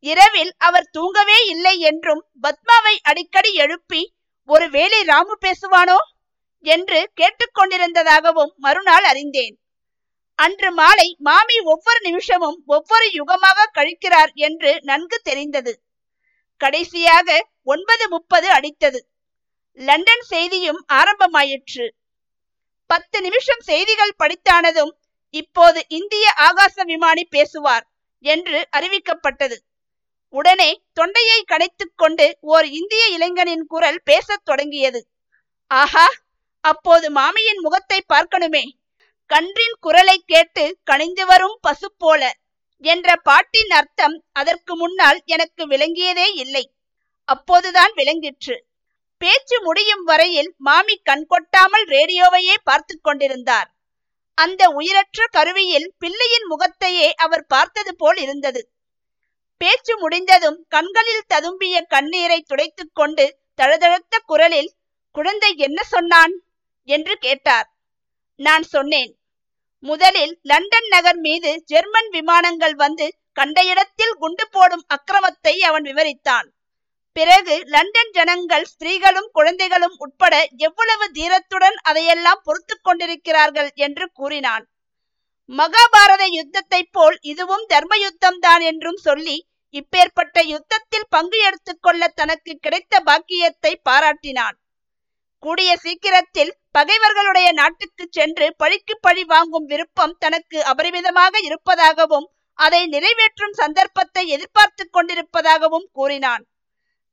[0.00, 5.98] இரவில் அவர் தூங்கவே இல்லை என்றும் பத்மாவை அடிக்கடி எழுப்பி ஒருவேளை ராமு பேசுவானோ?
[6.64, 9.58] என்று கேட்டுக்கொண்டிருந்ததாகவும் மறுநாள் அறிந்தேன்.
[10.38, 15.82] அன்று மாலை மாமி ஒவ்வொரு நிமிஷமும் ஒவ்வொரு யுகமாக கழிக்கிறார் என்று நன்கு தெரிந்தது.
[16.56, 19.00] கடைசியாக ஒன்பது முப்பது அடித்தது.
[19.78, 21.86] லண்டன் செய்தியும் ஆரம்பமாயிற்று.
[22.86, 24.92] பத்து நிமிஷம் செய்திகள் படித்தானதும்
[25.30, 27.86] இப்போது இந்திய ஆகாச விமானி பேசுவார்
[28.24, 29.56] என்று அறிவிக்கப்பட்டது.
[30.34, 35.00] உடனே தொண்டையை கடைத்துக் கொண்டு ஓர் இந்திய இளைஞனின் குரல் பேசத் தொடங்கியது.
[35.70, 36.06] ஆஹா!
[36.64, 38.64] அப்போது மாமியின் முகத்தை பார்க்கணுமே.
[39.30, 42.38] கன்றின் குரலை கேட்டு கணிந்து வரும் பசு போல
[42.78, 46.72] என்ற பாட்டின் அர்த்தம் அதற்கு முன்னால் எனக்கு விளங்கியதே இல்லை.
[47.24, 48.64] அப்போதுதான் விளங்கிற்று.
[49.18, 53.74] பேச்சு முடியும் வரையில் மாமி கண்கொட்டாமல் ரேடியோவையே பார்த்து கொண்டிருந்தார்.
[54.34, 58.72] அந்த உயிரற்ற கருவியில் பிள்ளையின் முகத்தையே அவர் பார்த்தது போல் இருந்தது.
[59.56, 64.72] பேச்சு முடிந்ததும் கண்களில் ததும்பிய கண்ணீரை துடைத்துக் கொண்டு தழுதழுத்த குரலில்
[65.10, 66.40] குழந்தை என்ன சொன்னான்?
[66.84, 67.76] என்று கேட்டார்.
[68.36, 69.17] நான் சொன்னேன்.
[69.82, 76.46] முதலில் லண்டன் நகர் மீது ஜெர்மன் விமானங்கள் வந்து கண்ட இடத்தில் குண்டு போடும் அக்கிரமத்தை அவன் விவரித்தான்.
[77.16, 80.34] பிறகு லண்டன் ஜனங்கள் ஸ்திரீகளும் குழந்தைகளும் உட்பட
[80.66, 84.64] எவ்வளவு தீரத்துடன் அதையெல்லாம் பொறுத்து கொண்டிருக்கிறார்கள் என்று கூறினான்.
[85.50, 89.36] மகாபாரத யுத்தத்தை போல் இதுவும் தர்ம யுத்தம் தான் என்றும் சொல்லி
[89.74, 94.56] இப்பேற்பட்ட யுத்தத்தில் பங்கு எடுத்துக்கொள்ள தனக்கு கிடைத்த பாக்கியத்தை பாராட்டினான்.
[95.42, 102.26] கூடிய சீக்கிரத்தில் பகைவர்களுடைய நாட்டுக்கு சென்று பழிக்கு பழி வாங்கும் விருப்பம் தனக்கு அபரிமிதமாக இருப்பதாகவும்
[102.58, 106.44] அதை நிறைவேற்றும் சந்தர்ப்பத்தை எதிர்பார்த்து கொண்டிருப்பதாகவும் கூறினான்.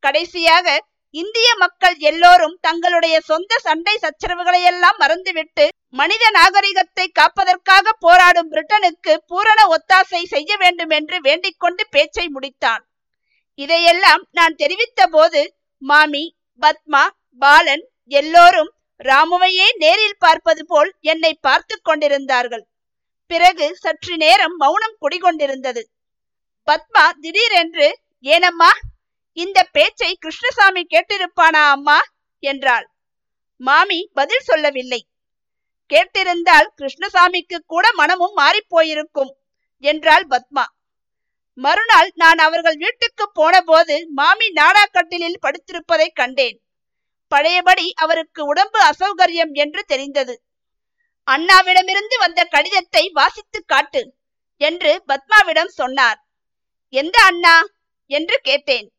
[0.04, 0.76] கடைசியாக
[1.16, 10.22] இந்திய மக்கள் எல்லோரும் தங்களுடைய சொந்த சண்டை சச்சரவுகளையெல்லாம் மறந்துவிட்டு மனித நாகரிகத்தை காப்பதற்காக போராடும் பிரிட்டனுக்கு பூரண ஒத்தாசை
[10.34, 12.84] செய்ய வேண்டும் என்று வேண்டிக் கொண்டு பேச்சை முடித்தான்.
[13.60, 15.44] இதையெல்லாம் நான் தெரிவித்த போது
[15.82, 16.26] மாமி
[16.62, 17.04] பத்மா
[17.42, 18.72] பாலன் எல்லோரும்
[19.04, 22.68] ராமுவையே நேரில் பார்ப்பது போல் என்னை பார்த்து கொண்டிருந்தார்கள்.
[23.28, 25.82] பிறகு சற்று நேரம் மௌனம் குடிகொண்டிருந்தது.
[26.68, 28.72] பத்மா திடீரென்று ஏனம்மா
[29.34, 32.02] இந்த பேச்சை கிருஷ்ணசாமி கேட்டிருப்பானா அம்மா?
[32.40, 32.86] என்றாள்.
[33.56, 35.02] மாமி பதில் சொல்லவில்லை.
[35.94, 39.32] கேட்டிருந்தால் கிருஷ்ணசாமிக்கு கூட மனமும் மாறிப்போயிருக்கும்
[39.80, 40.66] என்றாள் பத்மா.
[41.54, 46.58] மறுநாள் நான் அவர்கள் வீட்டுக்கு போன போது மாமி நாடாக்கட்டிலில் படுத்திருப்பதை கண்டேன்.
[47.28, 50.42] பழையபடி அவருக்கு உடம்பு அசௌகரியம் என்று தெரிந்தது.
[51.28, 54.14] அண்ணாவிடமிருந்து வந்த கடிதத்தை வாசித்து காட்டு
[54.58, 56.28] என்று பத்மாவிடம் சொன்னார்.
[56.90, 57.66] எந்த அண்ணா?
[58.08, 58.94] என்று கேட்டேன்.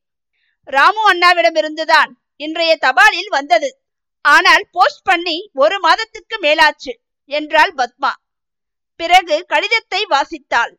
[0.64, 2.10] ராமு அண்ணாவிடமிருந்துதான்.
[2.36, 3.80] இன்றைய தபாலில் வந்தது.
[4.20, 6.92] ஆனால் போஸ்ட் பண்ணி ஒரு மாதத்துக்கு மேலாச்சு
[7.24, 8.10] என்றாள் பத்மா.
[8.96, 10.72] பிறகு கடிதத்தை வாசித்தாள்.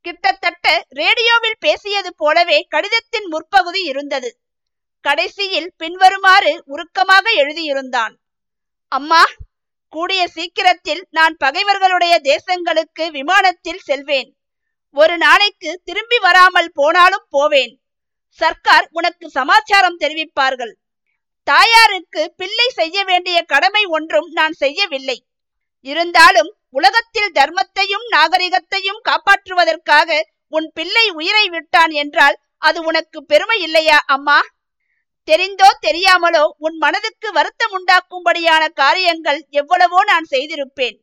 [0.00, 4.43] கிட்டத்தட்ட ரேடியோவில் பேசியது போலவே கடிதத்தின் முற்பகுதி இருந்தது.
[5.04, 8.14] கடைசியில் பின்வருமாறு உருக்கமாக எழுதியிருந்தான்.
[8.92, 9.22] அம்மா
[9.92, 14.30] கூடிய சீக்கிரத்தில் நான் பகைவர்களுடைய தேசங்களுக்கு விமானத்தில் செல்வேன்.
[14.96, 17.72] ஒரு நாளைக்கு திரும்பி வராமல் போனாலும் போவேன்.
[18.40, 20.72] சர்க்கார் உனக்கு சமாச்சாரம் தெரிவிப்பார்கள்.
[21.46, 25.18] தாயாருக்கு பிள்ளை செய்ய வேண்டிய கடமை ஒன்றும் நான் செய்யவில்லை.
[25.86, 30.10] இருந்தாலும் உலகத்தில் தர்மத்தையும் நாகரிகத்தையும் காப்பாற்றுவதற்காக
[30.56, 34.38] உன் பிள்ளை உயிரை விட்டான் என்றால் அது உனக்கு பெருமை இல்லையா அம்மா?
[35.28, 40.96] தெரிந்தோ தெரியாமலோ உன் மனதுக்கு வருத்தம் உண்டாக்கும்படியான காரியங்கள் எவ்வளவோ நான் செய்திருப்பேன்.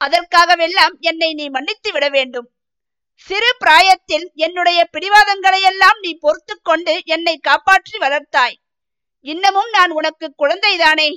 [0.00, 2.48] அதற்காகவெல்லாம் என்னை நீ மன்னித்து விட வேண்டும்.
[3.26, 8.56] சிறு பிராயத்தில் என்னுடைய பிடிவாதங்களையெல்லாம் நீ பொறுத்து கொண்டு என்னை காப்பாற்றி வளர்த்தாய்.
[9.20, 11.10] இன்னமும் நான் உனக்கு குழந்தைதானே.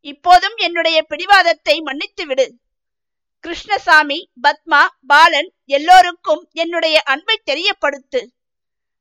[0.00, 2.46] இப்போதும் என்னுடைய பிடிவாதத்தை மன்னித்து விடு.
[3.44, 8.20] கிருஷ்ணசாமி பத்மா பாலன் எல்லோருக்கும் என்னுடைய அன்பை தெரியப்படுத்து.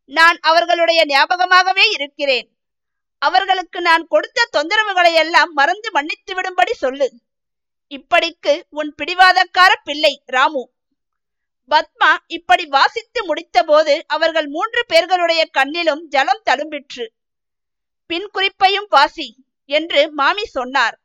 [0.06, 2.48] நான் அவர்களுடைய ஞாபகமாகவே இருக்கிறேன்.
[3.22, 7.08] அவர்களுக்கு நான் கொடுத்த தொந்தரவுகளை எல்லாம் மறந்து மன்னித்து விடும்படி சொல்லு.
[7.92, 10.64] இப்படிக்கு உன் பிடிவாதக்கார பிள்ளை ராமு.
[11.72, 17.06] பத்மா இப்படி வாசித்து முடித்தபோது அவர்கள் மூன்று பேர்களுடைய கண்ணிலும் ஜலம் தழும்பிற்று
[18.10, 19.28] பின் குறிப்பையும் வாசி
[19.70, 20.96] என்று மாமி சொன்னார்.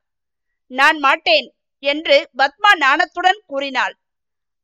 [0.71, 1.49] நான் மாட்டேன்
[1.83, 3.95] என்று பத்மா நாணத்துடன் கூறினாள்.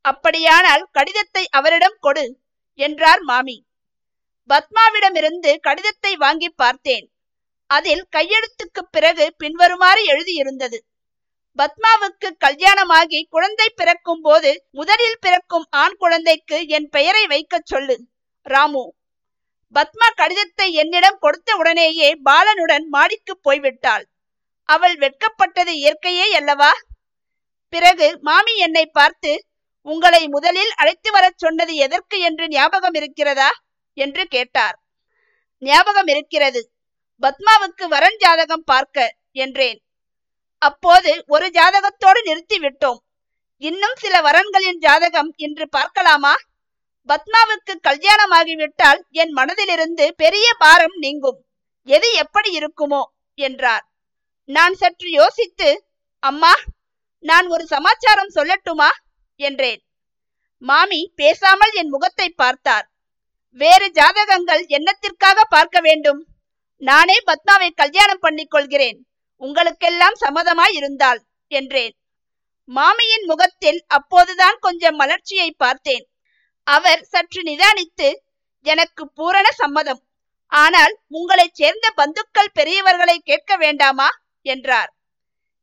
[0.05, 2.26] அப்படியானால் கடிதத்தை அவரிடம் கொடு
[2.78, 3.57] என்றார் மாமி.
[4.50, 7.07] பத்மாவிடமிருந்து கடிதத்தை வாங்கி பார்த்தேன்.
[7.77, 10.79] அதில் கையெழுத்துக்கு பிறகு பின்வருமாறு எழுதியிருந்தது.
[11.59, 17.97] பத்மாவுக்கு கல்யாணமாகி குழந்தை பிறக்கும் போது முதலில் பிறக்கும் ஆண் குழந்தைக்கு என் பெயரை வைக்கச் சொல்லு
[18.43, 18.85] ராமு.
[19.75, 24.05] பத்மா கடிதத்தை என்னிடம் கொடுத்த உடனேயே பாலனுடன் மாடிக்கு போய்விட்டாள்.
[24.68, 26.73] அவள் வெட்கப்பட்டது இயற்கையே அல்லவா?
[27.68, 29.33] பிறகு மாமி என்னை பார்த்து
[29.87, 33.51] உங்களை முதலில் அழைத்து வரச் சொன்னது எதற்கு என்று ஞாபகம் இருக்கிறதா?
[33.97, 34.77] என்று கேட்டார்.
[35.62, 36.61] ஞாபகம் இருக்கிறது.
[37.23, 39.79] பத்மாவுக்கு வரன் ஜாதகம் பார்க்க என்றேன்.
[40.62, 43.01] அப்போது ஒரு ஜாதகத்தோடு நிறுத்தி விட்டோம்
[43.62, 46.35] இன்னும் சில வரன்களின் ஜாதகம் இன்று பார்க்கலாமா?
[47.09, 51.39] பத்மாவுக்கு கல்யாணமாகிவிட்டால் என் மனதிலிருந்து பெரிய பாரம் நீங்கும்.
[51.89, 53.03] எது எப்படி இருக்குமோ
[53.39, 53.85] என்றார்.
[54.49, 55.68] நான் சற்று யோசித்து
[56.23, 56.53] அம்மா
[57.25, 58.91] நான் ஒரு சமாச்சாரம் சொல்லட்டுமா?
[59.41, 59.81] என்றேன்.
[60.62, 62.87] மாமி பேசாமல் என் முகத்தை பார்த்தார்.
[63.61, 66.20] வேறு ஜாதகங்கள் என்னத்திற்காக பார்க்க வேண்டும்?
[66.85, 69.07] நானே பத்மாவை கல்யாணம் பண்ணிக் கொள்கிறேன்
[69.37, 71.95] உங்களுக்கெல்லாம் சம்மதமாய் இருந்தால் என்றேன்.
[72.64, 76.09] மாமியின் முகத்தில் அப்போதுதான் கொஞ்சம் மலர்ச்சியை பார்த்தேன்.
[76.66, 78.09] அவர் சற்று நிதானித்து
[78.61, 80.03] எனக்கு பூரண சம்மதம்.
[80.47, 84.09] ஆனால் உங்களைச் சேர்ந்த பந்துக்கள் பெரியவர்களை கேட்க வேண்டாமா?
[84.43, 84.93] என்றார்.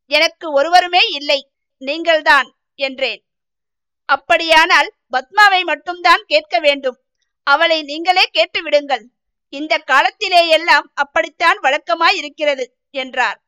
[0.05, 1.51] எனக்கு ஒருவருமே இல்லை.
[1.78, 3.24] நீங்கள்தான் என்றேன்.
[4.05, 6.99] அப்படியானால் பத்மாவை மட்டும்தான் கேட்க வேண்டும்.
[7.43, 9.05] அவளை நீங்களே கேட்டு விடுங்கள்
[9.50, 13.41] இந்த காலத்திலேயெல்லாம் அப்படித்தான் வழக்கமாய் இருக்கிறது என்றார்.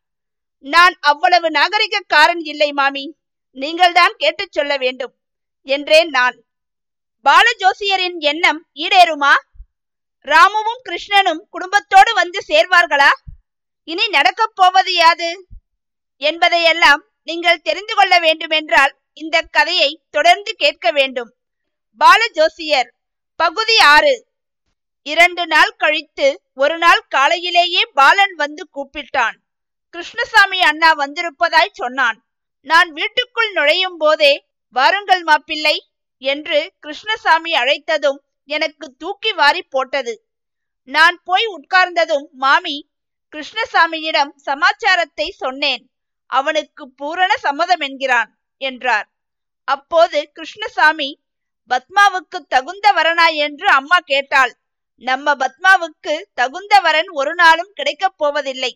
[0.60, 3.16] நான் அவ்வளவு நாகரிகக்காரன் இல்லை மாமி.
[3.52, 5.14] நீங்கள்தான் கேட்டுச் சொல்ல வேண்டும்
[5.62, 6.44] என்றேன் நான்.
[7.26, 9.32] பாலஜோசியரின் எண்ணம் ஈடேறுமா?
[10.26, 13.10] ராமுவும் கிருஷ்ணனும் குடும்பத்தோடு வந்து சேர்வார்களா?
[13.84, 15.48] இனி நடக்கப் போவது யாது?
[16.18, 21.36] என்பதையெல்லாம் நீங்கள் தெரிந்து கொள்ள வேண்டுமென்றால் இந்த கதையை தொடர்ந்து கேட்க வேண்டும்.
[22.00, 22.90] பாலஜோசியர்
[23.36, 24.31] பகுதி ஆறு.
[25.06, 29.38] இரண்டு நாள் கழித்து ஒரு நாள் காலையிலேயே பாலன் வந்து கூப்பிட்டான்.
[29.94, 32.18] கிருஷ்ணசாமி அண்ணா வந்திருப்பதாய் சொன்னான்.
[32.68, 34.34] நான் வீட்டுக்குள் நுழையும் போதே
[34.76, 35.78] வாருங்கள் மாப்பிள்ளை
[36.22, 40.14] என்று கிருஷ்ணசாமி அழைத்ததும் எனக்கு தூக்கி வாரி போட்டது.
[40.88, 42.78] நான் போய் உட்கார்ந்ததும் மாமி
[43.34, 45.84] கிருஷ்ணசாமியிடம் சமாச்சாரத்தை சொன்னேன்.
[46.30, 48.30] அவனுக்கு பூரண சம்மதம் என்கிறான்
[48.62, 49.08] என்றார்.
[49.68, 51.10] அப்போது கிருஷ்ணசாமி
[51.72, 54.54] பத்மாவுக்கு தகுந்த வரனா என்று அம்மா கேட்டாள்.
[55.02, 58.72] நம்ம பத்மாவுக்கு தகுந்த வரன் ஒரு நாளும் கிடைக்கப் போவதில்லை.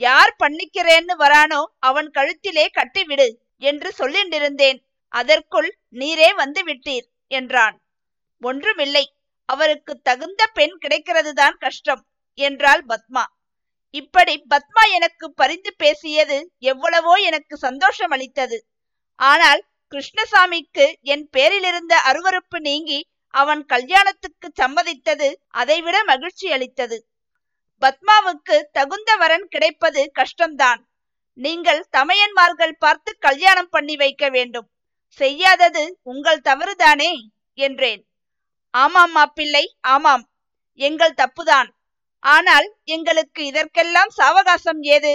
[0.00, 4.78] யார் பண்ணிக்கிறேன்னு வரானோ அவன் கழுத்திலே கட்டிவிடு என்று சொல்லிண்டிருந்தேன்.
[5.12, 7.76] அதற்குள் நீரே வந்து விட்டீர் என்றான்.
[8.42, 9.04] ஒன்றுமில்லை
[9.48, 12.02] அவருக்கு தகுந்த பெண் கிடைக்கிறதுதான் கஷ்டம்
[12.38, 13.24] என்றாள் பத்மா.
[13.94, 18.58] இப்படி பத்மா எனக்கு பரிந்து பேசியது எவ்வளவோ எனக்கு சந்தோஷம் அளித்தது.
[19.18, 19.60] ஆனால்
[19.92, 23.00] கிருஷ்ணசாமிக்கு என் பேரிலிருந்த அருவறுப்பு நீங்கி
[23.34, 26.98] அவன் கல்யாணத்துக்கு சம்மதித்தது அதைவிட மகிழ்ச்சி அளித்தது
[27.82, 30.80] பத்மாவுக்கு தகுந்த வரன் கிடைப்பது கஷ்டம்தான்.
[31.38, 34.68] நீங்கள் தமையன்மார்கள் பார்த்து கல்யாணம் பண்ணி வைக்க வேண்டும்.
[35.06, 37.12] செய்யாதது உங்கள் தவறுதானே?
[37.54, 38.02] என்றேன்.
[38.70, 40.24] ஆமாம் மாப்பிள்ளை ஆமாம்.
[40.80, 41.68] எங்கள் தப்புதான்.
[42.22, 45.12] ஆனால் எங்களுக்கு இதற்கெல்லாம் சாவகாசம் ஏது?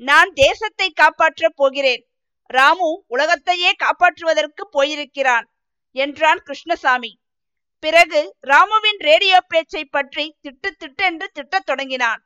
[0.00, 2.02] நான் தேசத்தை காப்பாற்றப் போகிறேன்.
[2.50, 5.46] ராமு உலகத்தையே காப்பாற்றுவதற்கு போயிருக்கிறான்
[5.96, 7.12] என்றான் கிருஷ்ணசாமி.
[7.84, 12.20] பிறகு ராமுவின் ரேடியோ பேச்சை பற்றி திட்டு திட்டென்று திட்டத் தொடங்கினான்.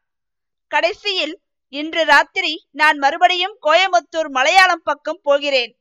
[0.71, 1.35] கடைசியில்
[1.69, 5.73] இன்று ராத்திரி நான் மறுபடியும் கோயம்புத்தூர் மலையாளம் பக்கம் போகிறேன்.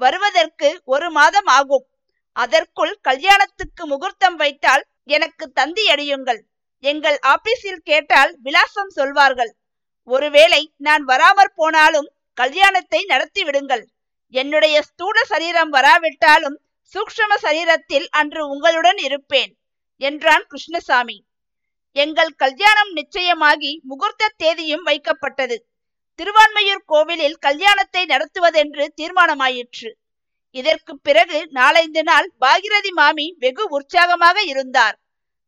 [0.00, 1.86] வருவதற்கு ஒரு மாதம் ஆகும்.
[2.32, 6.40] அதற்குள் கல்யாணத்துக்கு முகூர்த்தம் வைத்தால் எனக்கு தந்தி அடியுங்கள்.
[6.80, 9.52] எங்கள் ஆபீஸில் கேட்டால் விலாசம் சொல்வார்கள்.
[10.08, 13.84] ஒருவேளை நான் வராமற் போனாலும் கல்யாணத்தை நடத்தி விடுங்கள்.
[14.34, 16.56] என்னுடைய ஸ்தூல சரீரம் வராவிட்டாலும்
[16.94, 19.52] சூக்ஷ்ம சரீரத்தில் அன்று உங்களுடன் இருப்பேன்
[20.00, 21.16] என்றான் கிருஷ்ணசாமி.
[21.96, 25.56] எங்கள் கல்யாணம் நிச்சயமாகி முகூர்த்த தேதியும் வைக்கப்பட்டது.
[26.18, 29.90] திருவான்மையூர் கோவிலில் கல்யாணத்தை நடத்துவதென்று தீர்மானமாயிற்று.
[30.50, 34.96] இதற்கு பிறகு நாளைந்து நாள் பாகிரதி மாமி வெகு உற்சாகமாக இருந்தார்.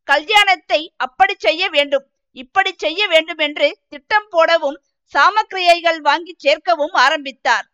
[0.03, 4.77] கல்யாணத்தை அப்படி செய்ய வேண்டும் இப்படி செய்ய வேண்டும் என்று திட்டம் போடவும்
[5.13, 7.65] சாமக்கிரியைகள் வாங்கி சேர்க்கவும் ஆரம்பித்தார்.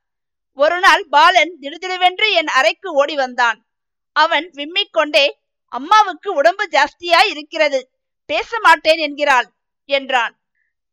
[0.58, 3.58] ஒரு நாள் பாலன் திடுதிடுவென்று என் அறைக்கு ஓடி வந்தான்.
[4.16, 5.26] அவன் விம்மிக் கொண்டே
[5.72, 7.80] அம்மாவுக்கு உடம்பு ஜாஸ்தியாய் இருக்கிறது
[8.26, 9.48] பேச மாட்டேன் என்கிறாள்
[9.90, 10.34] என்றான்.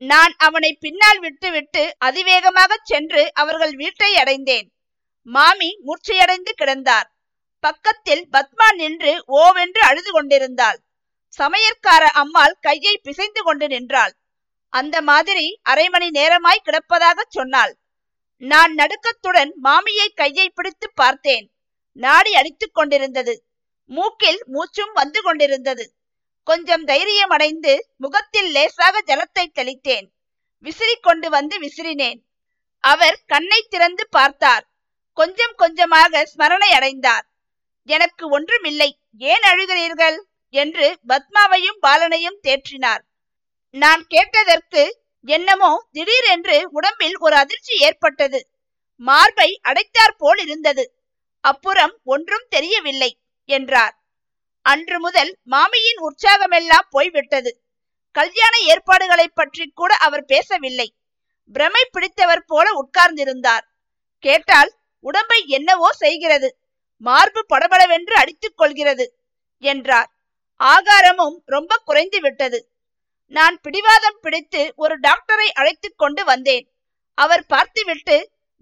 [0.03, 4.67] நான் அவனை பின்னால் விட்டுவிட்டு அதிவேகமாக சென்று அவர்கள் வீட்டை அடைந்தேன்.
[5.27, 7.09] மாமி மூர்ச்சையடைந்து கிடந்தார்.
[7.61, 10.79] பக்கத்தில் பத்மா நின்று ஓவென்று அழுது கொண்டிருந்தாள்.
[11.39, 14.15] சமையற்கார அம்மாள் கையை பிசைந்து கொண்டு நின்றாள்.
[14.73, 17.73] அந்த மாதிரி அரை மணி நேரமாய் கிடப்பதாக சொன்னாள்.
[18.45, 21.51] நான் நடுக்கத்துடன் மாமியை கையை பிடித்து பார்த்தேன்.
[21.93, 23.45] நாடி அடித்துக் கொண்டிருந்தது.
[23.87, 25.95] மூக்கில் மூச்சும் வந்து கொண்டிருந்தது.
[26.45, 30.07] கொஞ்சம் தைரியம் அடைந்து முகத்தில் லேசாக ஜலத்தை தெளித்தேன்.
[30.59, 32.21] விசிறி கொண்டு வந்து விசிறினேன்.
[32.81, 34.67] அவர் கண்ணை திறந்து பார்த்தார்.
[35.15, 37.27] கொஞ்சம் கொஞ்சமாக ஸ்மரணை அடைந்தார்.
[37.85, 38.99] எனக்கு ஒன்றுமில்லை.
[39.19, 40.19] ஏன் அழுகிறீர்கள்?
[40.51, 43.01] என்று பத்மாவையும் பாலனையும் தேற்றினார்.
[43.71, 48.49] நான் கேட்டதற்கு என்னமோ திடீரென்று உடம்பில் ஒரு அதிர்ச்சி ஏற்பட்டது.
[48.97, 50.93] மார்பை அடைத்தாற் போல் இருந்தது.
[51.41, 53.95] அப்புறம் ஒன்றும் தெரியவில்லை என்றார்.
[54.61, 57.61] அன்று முதல் மாமியின் உற்சாகமெல்லாம் போய்விட்டது.
[58.11, 60.95] கல்யாண ஏற்பாடுகளை பற்றி கூட அவர் பேசவில்லை.
[61.47, 63.65] பிரமை பிடித்தவர் போல உட்கார்ந்திருந்தார்.
[64.19, 66.57] கேட்டால் உடம்பை என்னவோ செய்கிறது.
[66.97, 69.17] மார்பு படபடவென்று அடித்துக் கொள்கிறது
[69.59, 70.11] என்றார்.
[70.61, 72.72] ஆகாரமும் ரொம்ப குறைந்து விட்டது.
[73.33, 76.65] நான் பிடிவாதம் பிடித்து ஒரு டாக்டரை அழைத்து கொண்டு வந்தேன்.
[77.19, 78.17] அவர் பார்த்துவிட்டு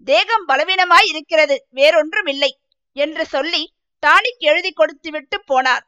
[0.07, 2.51] தேகம் பலவீனமாய் இருக்கிறது வேறொன்றும் இல்லை
[2.95, 3.63] என்று சொல்லி
[4.03, 5.83] டானிக் எழுதி கொடுத்துவிட்டு போனார்.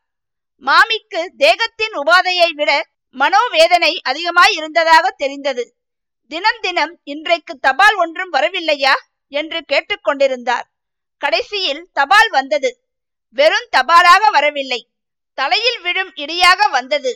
[0.64, 2.72] மாமிக்கு தேகத்தின் உபாதையை விட
[3.16, 5.64] மனோவேதனை அதிகமாய் இருந்ததாக தெரிந்தது.
[6.32, 8.94] தினம் தினம் இன்றைக்கு தபால் ஒன்றும் வரவில்லையா?
[9.32, 10.66] என்று கேட்டுக்கொண்டிருந்தார்
[11.22, 12.70] கடைசியில் தபால் வந்தது.
[13.38, 14.82] வெறும் தபாலாக வரவில்லை
[15.38, 17.12] தலையில் விழும் இடியாக வந்தது.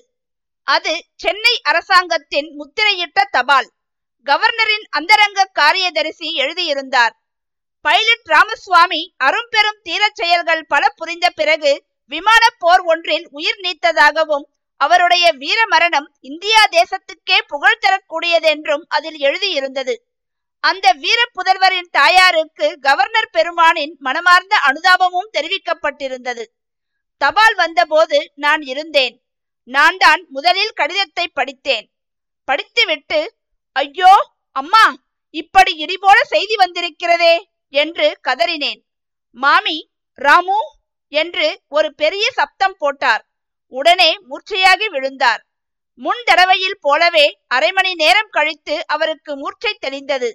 [0.68, 3.70] அது சென்னை அரசாங்கத்தின் முத்திரையிட்ட தபால்.
[4.26, 7.14] கவர்னரின் அந்தரங்க காரியதரிசி எழுதியிருந்தார்.
[7.82, 11.72] பைலட் ராமசுவாமி அரும்பெரும் தீரச் செயல்கள் பல புரிந்த பிறகு
[12.06, 14.46] விமான போர் ஒன்றில் உயிர் நீத்ததாகவும்
[14.78, 19.96] அவருடைய வீர மரணம் இந்தியா தேசத்துக்கே புகழ் தரக்கூடியதென்றும் அதில் எழுதியிருந்தது.
[20.64, 26.44] அந்த வீர புதல்வரின் தாயாருக்கு கவர்னர் பெருமானின் மனமார்ந்த அனுதாபமும் தெரிவிக்கப்பட்டிருந்தது.
[27.22, 29.16] தபால் வந்தபோது நான் இருந்தேன்.
[29.68, 31.88] நான் தான் முதலில் கடிதத்தை படித்தேன்.
[32.48, 33.20] படித்துவிட்டு
[33.76, 34.14] ஐயோ
[34.56, 34.86] அம்மா
[35.36, 37.36] இப்படி இடிபோல செய்தி வந்திருக்கிறதே
[37.74, 38.80] என்று கதறினேன்.
[39.38, 39.78] மாமி
[40.20, 40.60] ராமு
[41.14, 41.48] என்று
[41.78, 43.24] ஒரு பெரிய சப்தம் போட்டார்.
[43.74, 45.42] உடனே மூர்ச்சையாகி விழுந்தார்.
[46.00, 50.30] முன் தடவையில் போலவே அரை மணி நேரம் கழித்து அவருக்கு மூர்ச்சை தெளிந்தது.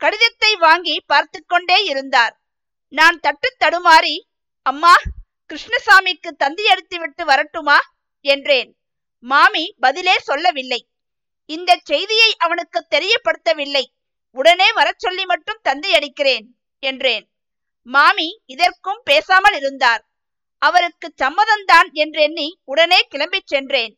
[0.00, 2.34] கடிதத்தை வாங்கி பார்த்து கொண்டே இருந்தார்.
[2.92, 4.16] நான் தட்டு தடுமாறி
[4.66, 4.94] அம்மா
[5.50, 7.78] கிருஷ்ணசாமிக்கு தந்தி எடுத்து விட்டு வரட்டுமா?
[8.24, 8.70] என்றேன்.
[9.18, 10.80] மாமி பதிலே சொல்லவில்லை.
[11.46, 13.84] இந்த செய்தியை அவனுக்கு தெரியப்படுத்தவில்லை.
[14.30, 16.46] உடனே வரச் சொல்லி மட்டும் தந்தை அடிக்கிறேன்
[16.78, 17.24] என்றேன்.
[17.86, 20.02] மாமி இதற்கும் பேசாமல் இருந்தார்.
[20.58, 23.92] அவருக்கு சம்மதம்தான் என்றெண்ணி உடனே கிளம்பிச் சென்றேன்.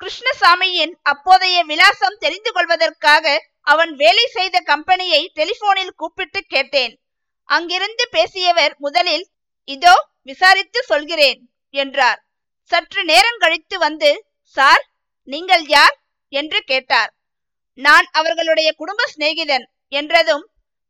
[0.00, 3.26] கிருஷ்ணசாமியின் அப்போதைய விலாசம் தெரிந்து கொள்வதற்காக
[3.60, 6.94] அவன் வேலை செய்த கம்பெனியை டெலிபோனில் கூப்பிட்டு கேட்டேன்.
[7.44, 9.26] அங்கிருந்து பேசியவர் முதலில்
[9.64, 11.40] இதோ விசாரித்து சொல்கிறேன்
[11.74, 12.20] என்றார்.
[12.70, 14.10] சற்று நேரம் கழித்து வந்து
[14.56, 14.84] சார்
[15.28, 15.96] நீங்கள் யார்?
[16.32, 17.10] என்று கேட்டார்.
[17.78, 20.44] நான் அவர்களுடைய குடும்ப சிநேகிதன் என்றதும்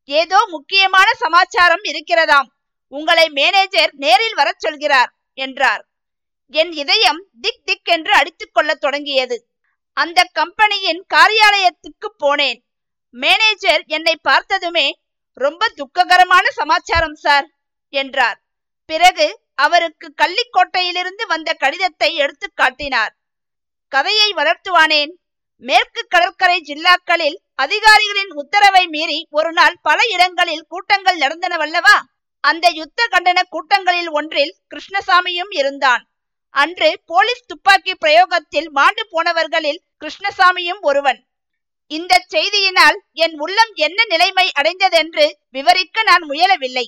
[0.08, 2.48] ஏதோ முக்கியமான சமாச்சாரம் இருக்கிறதாம்.
[2.92, 5.82] உங்களை மேனேஜர் நேரில் வரச் சொல்கிறார் என்றார்.
[6.54, 9.36] என் இதயம் திக் திக் என்று அடித்துக் கொள்ளத் தொடங்கியது.
[9.96, 12.60] அந்த கம்பெனியின் காரியாலயத்துக்கு போனேன்.
[13.10, 14.88] மேனேஜர் என்னை பார்த்ததுமே
[15.38, 17.46] ரொம்ப துக்ககரமான சமாச்சாரம் சார்
[17.92, 18.38] என்றார்.
[18.88, 19.26] பிறகு
[19.58, 23.12] அவருக்கு கள்ளிக்கோட்டையிலிருந்து வந்த கடிதத்தை எடுத்து காட்டினார்.
[23.92, 25.12] கதையை வளர்த்துவானேன்?
[25.62, 31.96] மேற்கு கடற்கரை ஜில்லாக்களில் அதிகாரிகளின் உத்தரவை மீறி ஒரு நாள் பல இடங்களில் கூட்டங்கள் நடந்தனவல்லவா
[32.44, 36.02] அந்த யுத்த கண்டன கூட்டங்களில் ஒன்றில் கிருஷ்ணசாமியும் இருந்தான்.
[36.54, 41.20] அன்று போலீஸ் துப்பாக்கி பிரயோகத்தில் மாண்டு போனவர்களில் கிருஷ்ணசாமியும் ஒருவன்.
[41.90, 46.86] இந்த செய்தியினால் என் உள்ளம் என்ன நிலைமை அடைந்ததென்று விவரிக்க நான் முயலவில்லை.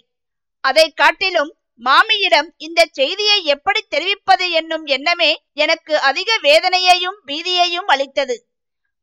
[0.64, 1.52] அதை காட்டிலும்
[1.84, 8.46] மாமியிடம் இந்த செய்தியை எப்படி தெரிவிப்பது என்னும் எண்ணமே எனக்கு அதிக வேதனையையும் பீதியையும் அளித்தது.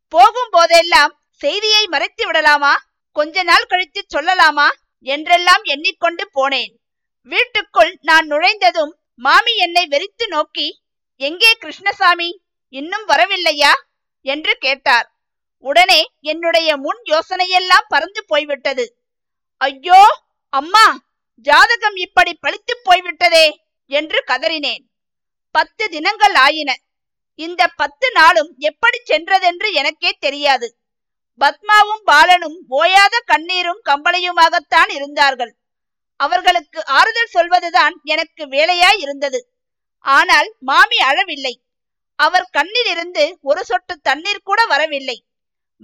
[0.07, 2.73] போகும் போதெல்லாம் செய்தியை மறைத்து விடலாமா?
[3.11, 4.67] கொஞ்ச நாள் கழித்து சொல்லலாமா?
[5.01, 6.73] என்றெல்லாம் எண்ணிக்கொண்டு போனேன்.
[7.21, 10.82] வீட்டுக்குள் நான் நுழைந்ததும் மாமி என்னை வெறித்து நோக்கி
[11.15, 12.41] எங்கே கிருஷ்ணசாமி?
[12.69, 13.71] இன்னும் வரவில்லையா?
[14.21, 15.07] என்று கேட்டார்.
[15.59, 18.86] உடனே என்னுடைய முன் யோசனையெல்லாம் பறந்து போய்விட்டது.
[19.61, 20.21] ஐயோ!
[20.49, 21.07] அம்மா!
[21.38, 24.84] ஜாதகம் இப்படி பழித்து போய்விட்டதே என்று கதறினேன்.
[25.52, 26.78] பத்து தினங்கள் ஆயின.
[27.36, 30.78] இந்த பத்து நாளும் எப்படி சென்றதென்று எனக்கே தெரியாது.
[31.40, 35.56] பத்மாவும் பாலனும் ஓயாத கண்ணீரும் கம்பளையுமாகத்தான் இருந்தார்கள்.
[36.16, 39.54] அவர்களுக்கு ஆறுதல் சொல்வதுதான் எனக்கு வேலையாய் இருந்தது.
[40.00, 41.62] ஆனால் மாமி அழவில்லை.
[42.16, 45.24] அவர் கண்ணிலிருந்து ஒரு சொட்டு தண்ணீர் கூட வரவில்லை.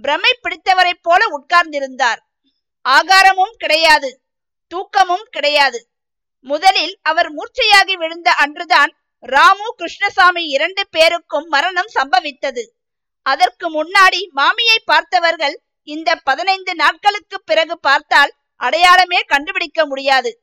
[0.02, 2.18] பிரமை பிடித்தவரைப் போல உட்கார்ந்திருந்தார்.
[2.84, 4.23] ஆகாரமும் கிடையாது.
[4.74, 5.88] தூக்கமும் கிடையாது.
[6.40, 12.68] முதலில் அவர் மூர்ச்சையாகி விழுந்த அன்றுதான் ராமு கிருஷ்ணசாமி இரண்டு பேருக்கும் மரணம் சம்பவித்தது.
[13.22, 20.40] அதற்கு முன்னாடி மாமியை பார்த்தவர்கள் இந்த பதினைந்து நாட்களுக்கு பிறகு பார்த்தால் அடையாளமே கண்டுபிடிக்க முடியாது.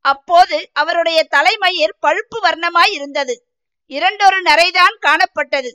[0.00, 3.46] அப்போது அவருடைய தலைமயிர் பழுப்பு வர்ணமாய் இருந்தது.
[3.86, 5.70] இரண்டொரு நரைதான் காணப்பட்டது.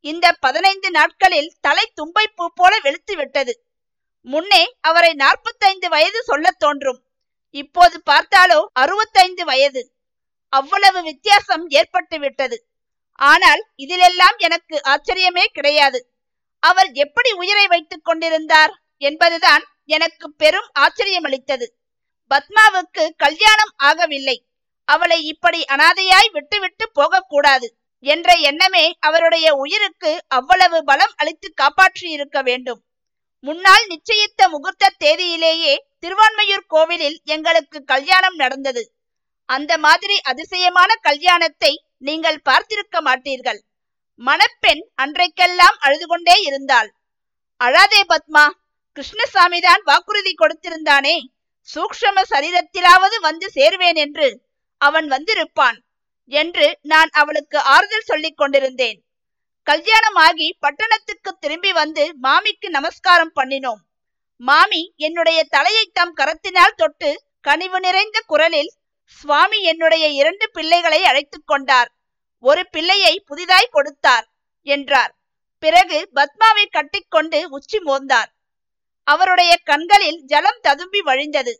[0.00, 3.62] இந்த பதினைந்து நாட்களில் தலை தும்பை பூ போல வெளுத்து விட்டது.
[4.20, 7.02] முன்னே அவரை நாற்பத்தைந்து வயது சொல்லத் தோன்றும்.
[7.50, 9.92] இப்போது பார்த்தாலோ அறுபத்தைந்து வயது.
[10.48, 12.66] அவ்வளவு வித்தியாசம் ஏற்பட்டு விட்டது.
[13.12, 16.12] ஆனால் இதிலெல்லாம் எனக்கு ஆச்சரியமே கிடையாது.
[16.62, 21.66] அவர் எப்படி உயிரை வைத்துக் கொண்டிருந்தார் என்பதுதான் எனக்கு பெரும் ஆச்சரியமளித்தது.
[22.30, 24.36] பத்மாவுக்கு கல்யாணம் ஆகவில்லை.
[24.84, 32.82] அவளை இப்படி அனாதையாய் விட்டுவிட்டு போகக்கூடாது என்ற எண்ணமே அவருடைய உயிருக்கு அவ்வளவு பலம் அளித்து காப்பாற்றியிருக்க வேண்டும்.
[33.44, 38.82] முன்னால் நிச்சயித்த முகூர்த்த தேதியிலேயே திருவான்மையூர் கோவிலில் எங்களுக்கு கல்யாணம் நடந்தது.
[39.48, 43.60] அந்த மாதிரி அதிசயமான கல்யாணத்தை நீங்கள் பார்த்திருக்க மாட்டீர்கள்.
[44.20, 46.88] மணப்பெண் அன்றைக்கெல்லாம் அழுது கொண்டே இருந்தாள்.
[47.60, 48.44] அழாதே பத்மா
[48.96, 51.16] கிருஷ்ணசாமி தான் வாக்குறுதி கொடுத்திருந்தானே.
[51.68, 54.28] சூக்ஷம சரீரத்திலாவது வந்து சேருவேன் என்று
[54.80, 55.78] அவன் வந்திருப்பான்
[56.32, 58.98] என்று நான் அவளுக்கு ஆறுதல் சொல்லிக் கொண்டிருந்தேன்.
[59.68, 63.80] கல்யாணம் ஆகி பட்டணத்துக்கு திரும்பி வந்து மாமிக்கு நமஸ்காரம் பண்ணினோம்.
[64.36, 67.10] மாமி என்னுடைய தலையை தம் கரத்தினால் தொட்டு
[67.40, 68.70] கனிவு நிறைந்த குரலில்
[69.18, 71.90] சுவாமி என்னுடைய இரண்டு பிள்ளைகளை அழைத்து கொண்டார்.
[72.44, 74.26] ஒரு பிள்ளையை புதிதாய் கொடுத்தார்
[74.66, 75.12] என்றார்.
[75.62, 78.30] பிறகு பத்மாவை கட்டிக்கொண்டு உச்சி மோந்தார்.
[79.04, 81.54] அவருடைய கண்களில் ஜலம் ததும்பி வழிந்தது.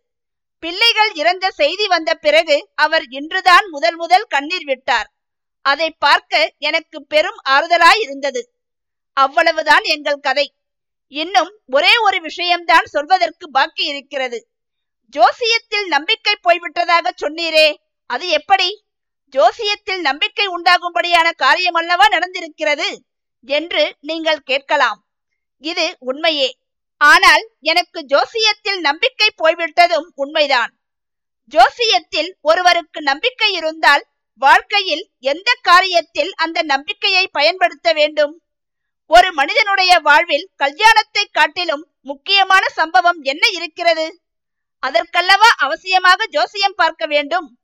[0.63, 5.09] பிள்ளைகள் இறந்த செய்தி வந்த பிறகு அவர் இன்றுதான் முதல் முதல் கண்ணீர் விட்டார்.
[5.71, 8.43] அதை பார்க்க எனக்கு பெரும் ஆறுதலாய் இருந்தது
[9.17, 10.47] அவ்வளவுதான் எங்கள் கதை.
[11.13, 14.39] இன்னும் ஒரே ஒரு விஷயம்தான் சொல்வதற்கு பாக்கி இருக்கிறது.
[15.13, 17.69] ஜோசியத்தில் நம்பிக்கை போய்விட்டதாக சொன்னீரே
[18.11, 18.69] அது எப்படி?
[19.33, 22.89] ஜோசியத்தில் நம்பிக்கை உண்டாகும்படியான காரியம் அல்லவா நடந்திருக்கிறது
[23.49, 25.01] என்று நீங்கள் கேட்கலாம்.
[25.63, 26.51] இது உண்மையே.
[27.01, 30.73] ஆனால் எனக்கு ஜோசியத்தில் நம்பிக்கை போய்விட்டதும் உண்மைதான்.
[31.53, 34.05] ஜோசியத்தில் ஒருவருக்கு நம்பிக்கை இருந்தால்
[34.39, 38.43] வாழ்க்கையில் எந்த காரியத்தில் அந்த நம்பிக்கையை பயன்படுத்த வேண்டும்?
[39.07, 44.21] ஒரு மனிதனுடைய வாழ்வில் கல்யாணத்தை காட்டிலும் முக்கியமான சம்பவம் என்ன இருக்கிறது?
[44.87, 47.59] அதற்கல்லவா அவசியமாக ஜோசியம் பார்க்க வேண்டும்?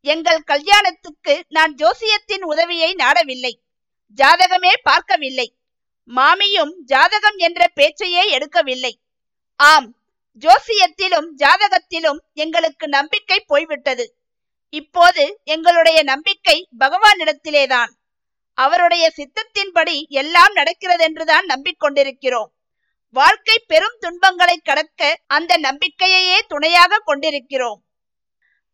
[0.00, 3.58] எங்கள் கல்யாணத்துக்கு நான் ஜோசியத்தின் உதவியை நாடவில்லை.
[4.10, 5.54] ஜாதகமே பார்க்கவில்லை.
[6.04, 8.92] மாமியும் ஜாதகம் என்ற பேச்சையே எடுக்கவில்லை.
[9.56, 9.96] ஆம்
[10.42, 14.15] ஜோசியத்திலும் ஜாதகத்திலும் எங்களுக்கு நம்பிக்கை போய்விட்டது.
[14.70, 17.92] இப்போது எங்களுடைய நம்பிக்கை பகவானிடத்திலேதான்.
[18.54, 22.50] அவருடைய சித்தத்தின்படி எல்லாம் நடக்கிறதென்றுதான் நம்பிக்கொண்டிருக்கிறோம்.
[23.10, 27.80] வாழ்க்கை பெரும் துன்பங்களை கடக்க அந்த நம்பிக்கையையே துணையாக கொண்டிருக்கிறோம்.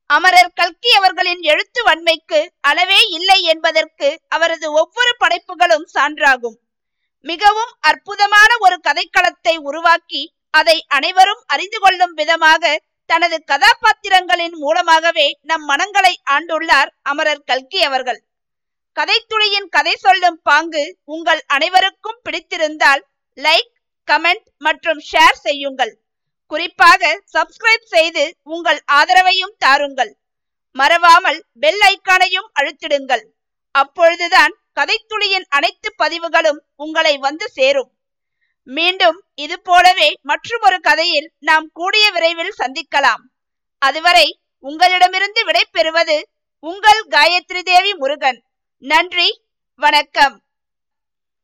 [0.06, 6.56] அமரர் கல்கி அவர்களின் எழுத்து வன்மைக்கு அளவே இல்லை என்பதற்கு அவரது ஒவ்வொரு படைப்புகளும் சான்றாகும்.
[7.20, 12.82] மிகவும் அற்புதமான ஒரு கதைக்களத்தை உருவாக்கி அதை அனைவரும் அறிந்து கொள்ளும் விதமாக
[13.12, 18.20] தனது கதாபாத்திரங்களின் மூலமாகவே நம் மனங்களை ஆண்டுள்ளார் அமரர் கல்கி அவர்கள்.
[18.96, 20.82] கதைத்துளியின் கதை சொல்லும் பாங்கு
[21.14, 23.02] உங்கள் அனைவருக்கும் பிடித்திருந்தால்
[23.38, 23.70] லைக்
[24.08, 25.92] கமெண்ட் மற்றும் ஷேர் செய்யுங்கள்.
[26.50, 30.12] குறிப்பாக சப்ஸ்கிரைப் செய்து உங்கள் ஆதரவையும் தாருங்கள்.
[30.76, 33.24] மறவாமல் பெல் ஐக்கானையும் அழுத்திடுங்கள்.
[33.74, 37.90] அப்பொழுதுதான் கதைத்துளியின் அனைத்து பதிவுகளும் உங்களை வந்து சேரும்.
[38.64, 43.22] மீண்டும் இது போலவே மற்றொரு கதையில் நாம் கூடிய விரைவில் சந்திக்கலாம்.
[43.78, 48.42] அதுவரை உங்களிடமிருந்து விடை பெறுவது உங்கள் காயத்ரி தேவி முருகன்.
[48.78, 49.42] நன்றி
[49.76, 50.41] வணக்கம்.